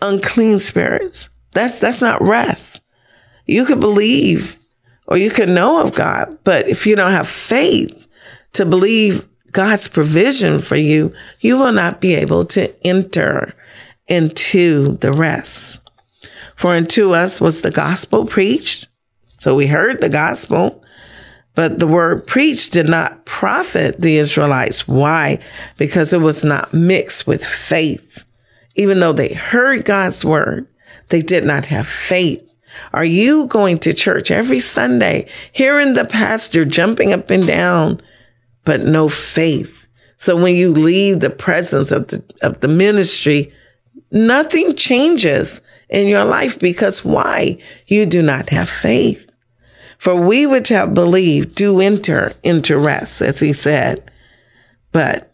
unclean 0.00 0.58
spirits. 0.58 1.28
That's, 1.52 1.80
that's 1.80 2.00
not 2.00 2.22
rest. 2.22 2.84
You 3.44 3.64
could 3.64 3.80
believe 3.80 4.59
or 5.10 5.18
you 5.18 5.28
could 5.28 5.48
know 5.48 5.82
of 5.82 5.94
God. 5.94 6.38
But 6.44 6.68
if 6.68 6.86
you 6.86 6.94
don't 6.94 7.10
have 7.10 7.28
faith 7.28 8.08
to 8.52 8.64
believe 8.64 9.26
God's 9.52 9.88
provision 9.88 10.60
for 10.60 10.76
you, 10.76 11.12
you 11.40 11.58
will 11.58 11.72
not 11.72 12.00
be 12.00 12.14
able 12.14 12.44
to 12.46 12.72
enter 12.86 13.54
into 14.06 14.96
the 14.98 15.12
rest. 15.12 15.82
For 16.54 16.70
unto 16.70 17.12
us 17.12 17.40
was 17.40 17.62
the 17.62 17.70
gospel 17.70 18.26
preached. 18.26 18.86
So 19.38 19.56
we 19.56 19.66
heard 19.66 20.00
the 20.00 20.08
gospel, 20.08 20.82
but 21.54 21.78
the 21.78 21.86
word 21.86 22.26
preached 22.26 22.72
did 22.72 22.88
not 22.88 23.24
profit 23.24 24.00
the 24.00 24.16
Israelites. 24.16 24.86
Why? 24.86 25.40
Because 25.76 26.12
it 26.12 26.20
was 26.20 26.44
not 26.44 26.72
mixed 26.72 27.26
with 27.26 27.44
faith. 27.44 28.24
Even 28.76 29.00
though 29.00 29.12
they 29.12 29.32
heard 29.32 29.84
God's 29.84 30.24
word, 30.24 30.68
they 31.08 31.20
did 31.20 31.44
not 31.44 31.66
have 31.66 31.86
faith 31.86 32.49
are 32.92 33.04
you 33.04 33.46
going 33.46 33.78
to 33.78 33.92
church 33.92 34.30
every 34.30 34.60
Sunday, 34.60 35.28
hearing 35.52 35.94
the 35.94 36.04
pastor 36.04 36.64
jumping 36.64 37.12
up 37.12 37.30
and 37.30 37.46
down, 37.46 38.00
but 38.64 38.80
no 38.80 39.08
faith? 39.08 39.88
So 40.16 40.36
when 40.36 40.54
you 40.54 40.72
leave 40.72 41.20
the 41.20 41.30
presence 41.30 41.90
of 41.90 42.08
the, 42.08 42.22
of 42.42 42.60
the 42.60 42.68
ministry, 42.68 43.52
nothing 44.10 44.74
changes 44.74 45.62
in 45.88 46.06
your 46.06 46.24
life 46.24 46.58
because 46.58 47.04
why? 47.04 47.58
You 47.86 48.06
do 48.06 48.22
not 48.22 48.50
have 48.50 48.68
faith. 48.68 49.30
For 49.98 50.14
we 50.14 50.46
which 50.46 50.70
have 50.70 50.94
believed 50.94 51.54
do 51.54 51.80
enter 51.80 52.32
into 52.42 52.78
rest, 52.78 53.20
as 53.20 53.40
he 53.40 53.52
said. 53.52 54.10
But 54.92 55.30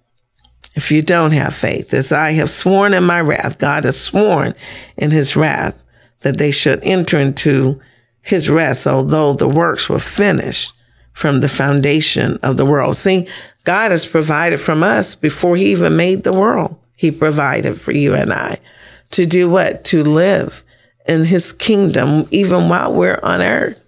if 0.75 0.91
you 0.91 1.03
don't 1.03 1.33
have 1.33 1.55
faith, 1.55 1.95
as 1.95 2.13
I 2.13 2.33
have 2.33 2.51
sworn 2.51 2.93
in 2.93 3.05
my 3.05 3.21
wrath, 3.21 3.59
God 3.59 3.85
has 3.85 3.99
sworn 3.99 4.55
in 4.97 5.11
his 5.11 5.37
wrath 5.37 5.81
that 6.27 6.39
they 6.39 6.51
should 6.51 6.81
enter 6.83 7.17
into 7.21 7.81
his 8.21 8.51
rest, 8.51 8.85
although 8.85 9.33
the 9.33 9.49
works 9.49 9.89
were 9.89 10.01
finished 10.01 10.73
from 11.13 11.41
the 11.41 11.49
foundation 11.49 12.37
of 12.43 12.57
the 12.57 12.67
world. 12.67 12.97
See, 12.97 13.29
God 13.63 13.93
has 13.93 14.05
provided 14.05 14.59
from 14.59 14.83
us 14.83 15.15
before 15.15 15.55
he 15.55 15.67
even 15.71 15.97
made 15.97 16.25
the 16.25 16.33
world. 16.33 16.81
He 16.97 17.13
provided 17.13 17.81
for 17.81 17.93
you 17.93 18.13
and 18.13 18.33
I 18.33 18.59
to 19.13 19.25
do 19.25 19.49
what? 19.49 19.85
To 19.85 20.03
live 20.03 20.65
in 21.07 21.27
his 21.27 21.53
kingdom, 21.53 22.27
even 22.33 22.69
while 22.69 22.93
we're 22.93 23.21
on 23.23 23.41
earth. 23.41 23.81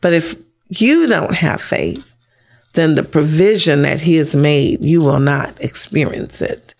But 0.00 0.12
if 0.12 0.36
you 0.68 1.08
don't 1.08 1.34
have 1.34 1.60
faith, 1.60 2.04
then 2.74 2.94
the 2.94 3.02
provision 3.02 3.82
that 3.82 4.02
he 4.02 4.14
has 4.14 4.32
made, 4.32 4.84
you 4.84 5.02
will 5.02 5.18
not 5.18 5.60
experience 5.60 6.40
it. 6.40 6.76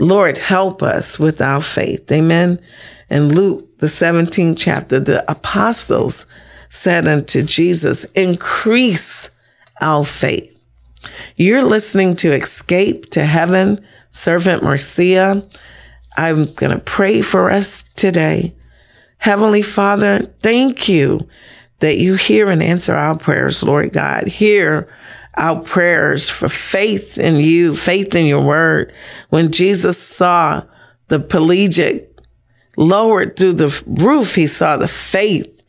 Lord, 0.00 0.38
help 0.38 0.82
us 0.82 1.18
with 1.18 1.42
our 1.42 1.60
faith. 1.60 2.10
Amen. 2.10 2.58
In 3.10 3.28
Luke, 3.34 3.67
the 3.78 3.86
17th 3.86 4.56
chapter, 4.58 5.00
the 5.00 5.30
apostles 5.30 6.26
said 6.68 7.08
unto 7.08 7.42
Jesus, 7.42 8.04
increase 8.06 9.30
our 9.80 10.04
faith. 10.04 10.54
You're 11.36 11.62
listening 11.62 12.16
to 12.16 12.32
Escape 12.32 13.10
to 13.10 13.24
Heaven, 13.24 13.84
Servant 14.10 14.62
Marcia. 14.62 15.46
I'm 16.16 16.52
going 16.54 16.72
to 16.72 16.82
pray 16.84 17.22
for 17.22 17.50
us 17.50 17.84
today. 17.94 18.54
Heavenly 19.18 19.62
Father, 19.62 20.22
thank 20.40 20.88
you 20.88 21.28
that 21.80 21.98
you 21.98 22.14
hear 22.14 22.50
and 22.50 22.62
answer 22.62 22.94
our 22.94 23.16
prayers, 23.16 23.62
Lord 23.62 23.92
God. 23.92 24.26
Hear 24.26 24.92
our 25.36 25.60
prayers 25.62 26.28
for 26.28 26.48
faith 26.48 27.16
in 27.16 27.36
you, 27.36 27.76
faith 27.76 28.14
in 28.14 28.26
your 28.26 28.44
word. 28.44 28.92
When 29.28 29.52
Jesus 29.52 29.96
saw 29.96 30.64
the 31.06 31.20
paralytic 31.20 32.07
lowered 32.78 33.36
through 33.36 33.54
the 33.54 33.82
roof, 33.86 34.36
he 34.36 34.46
saw 34.46 34.76
the 34.76 34.88
faith 34.88 35.62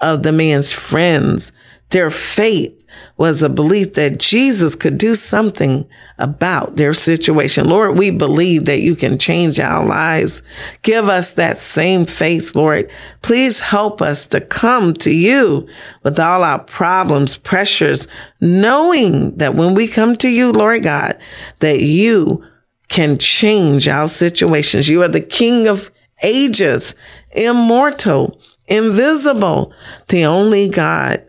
of 0.00 0.22
the 0.22 0.32
man's 0.32 0.72
friends, 0.72 1.52
their 1.90 2.10
faith 2.10 2.84
was 3.16 3.42
a 3.42 3.48
belief 3.48 3.94
that 3.94 4.18
Jesus 4.18 4.74
could 4.74 4.98
do 4.98 5.14
something 5.14 5.88
about 6.18 6.74
their 6.74 6.92
situation. 6.92 7.68
Lord, 7.68 7.96
we 7.96 8.10
believe 8.10 8.64
that 8.64 8.80
you 8.80 8.96
can 8.96 9.18
change 9.18 9.60
our 9.60 9.86
lives. 9.86 10.42
Give 10.82 11.08
us 11.08 11.34
that 11.34 11.56
same 11.56 12.04
faith, 12.04 12.56
Lord. 12.56 12.90
Please 13.22 13.60
help 13.60 14.02
us 14.02 14.26
to 14.28 14.40
come 14.40 14.94
to 14.94 15.14
you 15.14 15.68
with 16.02 16.18
all 16.18 16.42
our 16.42 16.58
problems, 16.58 17.36
pressures, 17.36 18.08
knowing 18.40 19.36
that 19.36 19.54
when 19.54 19.74
we 19.74 19.86
come 19.86 20.16
to 20.16 20.28
you, 20.28 20.50
Lord 20.50 20.82
God, 20.82 21.18
that 21.60 21.80
you 21.80 22.44
can 22.88 23.18
change 23.18 23.86
our 23.86 24.08
situations. 24.08 24.88
You 24.88 25.02
are 25.02 25.08
the 25.08 25.20
King 25.20 25.68
of 25.68 25.90
ages, 26.22 26.94
immortal, 27.32 28.40
invisible, 28.68 29.72
the 30.08 30.24
only 30.24 30.68
God 30.68 31.22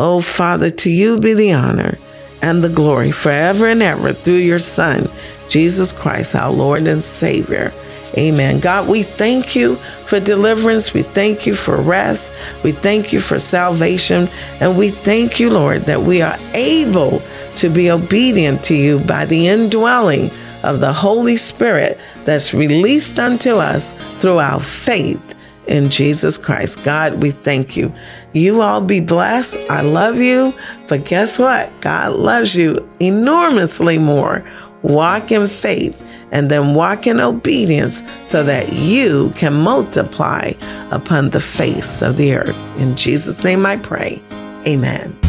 Oh, 0.00 0.20
Father, 0.20 0.70
to 0.70 0.90
you 0.90 1.18
be 1.18 1.34
the 1.34 1.54
honor 1.54 1.98
and 2.40 2.62
the 2.62 2.68
glory 2.68 3.10
forever 3.10 3.66
and 3.66 3.82
ever 3.82 4.12
through 4.12 4.34
your 4.34 4.60
Son, 4.60 5.08
Jesus 5.48 5.90
Christ, 5.90 6.36
our 6.36 6.52
Lord 6.52 6.86
and 6.86 7.02
Savior. 7.02 7.72
Amen. 8.16 8.60
God, 8.60 8.88
we 8.88 9.02
thank 9.02 9.56
you 9.56 9.74
for 10.06 10.20
deliverance. 10.20 10.94
We 10.94 11.02
thank 11.02 11.46
you 11.46 11.56
for 11.56 11.76
rest. 11.76 12.32
We 12.62 12.72
thank 12.72 13.12
you 13.12 13.20
for 13.20 13.40
salvation. 13.40 14.28
And 14.60 14.78
we 14.78 14.90
thank 14.90 15.40
you, 15.40 15.50
Lord, 15.50 15.82
that 15.82 16.02
we 16.02 16.22
are 16.22 16.38
able 16.54 17.20
to 17.56 17.68
be 17.68 17.90
obedient 17.90 18.62
to 18.64 18.74
you 18.74 19.00
by 19.00 19.24
the 19.24 19.48
indwelling 19.48 20.30
of 20.68 20.80
the 20.80 20.92
Holy 20.92 21.36
Spirit 21.36 21.98
that's 22.24 22.52
released 22.52 23.18
unto 23.18 23.52
us 23.52 23.94
through 24.18 24.38
our 24.38 24.60
faith 24.60 25.34
in 25.66 25.88
Jesus 25.88 26.36
Christ. 26.36 26.82
God, 26.82 27.22
we 27.22 27.30
thank 27.30 27.76
you. 27.76 27.92
You 28.32 28.60
all 28.60 28.82
be 28.82 29.00
blessed. 29.00 29.56
I 29.70 29.82
love 29.82 30.16
you. 30.16 30.54
But 30.88 31.04
guess 31.04 31.38
what? 31.38 31.70
God 31.80 32.16
loves 32.16 32.54
you 32.54 32.88
enormously 33.00 33.98
more. 33.98 34.44
Walk 34.82 35.32
in 35.32 35.48
faith 35.48 36.00
and 36.30 36.50
then 36.50 36.74
walk 36.74 37.06
in 37.06 37.18
obedience 37.18 38.04
so 38.24 38.44
that 38.44 38.72
you 38.72 39.32
can 39.34 39.54
multiply 39.54 40.52
upon 40.90 41.30
the 41.30 41.40
face 41.40 42.02
of 42.02 42.16
the 42.16 42.34
earth. 42.34 42.56
In 42.78 42.94
Jesus' 42.94 43.42
name 43.42 43.66
I 43.66 43.76
pray. 43.76 44.22
Amen. 44.66 45.27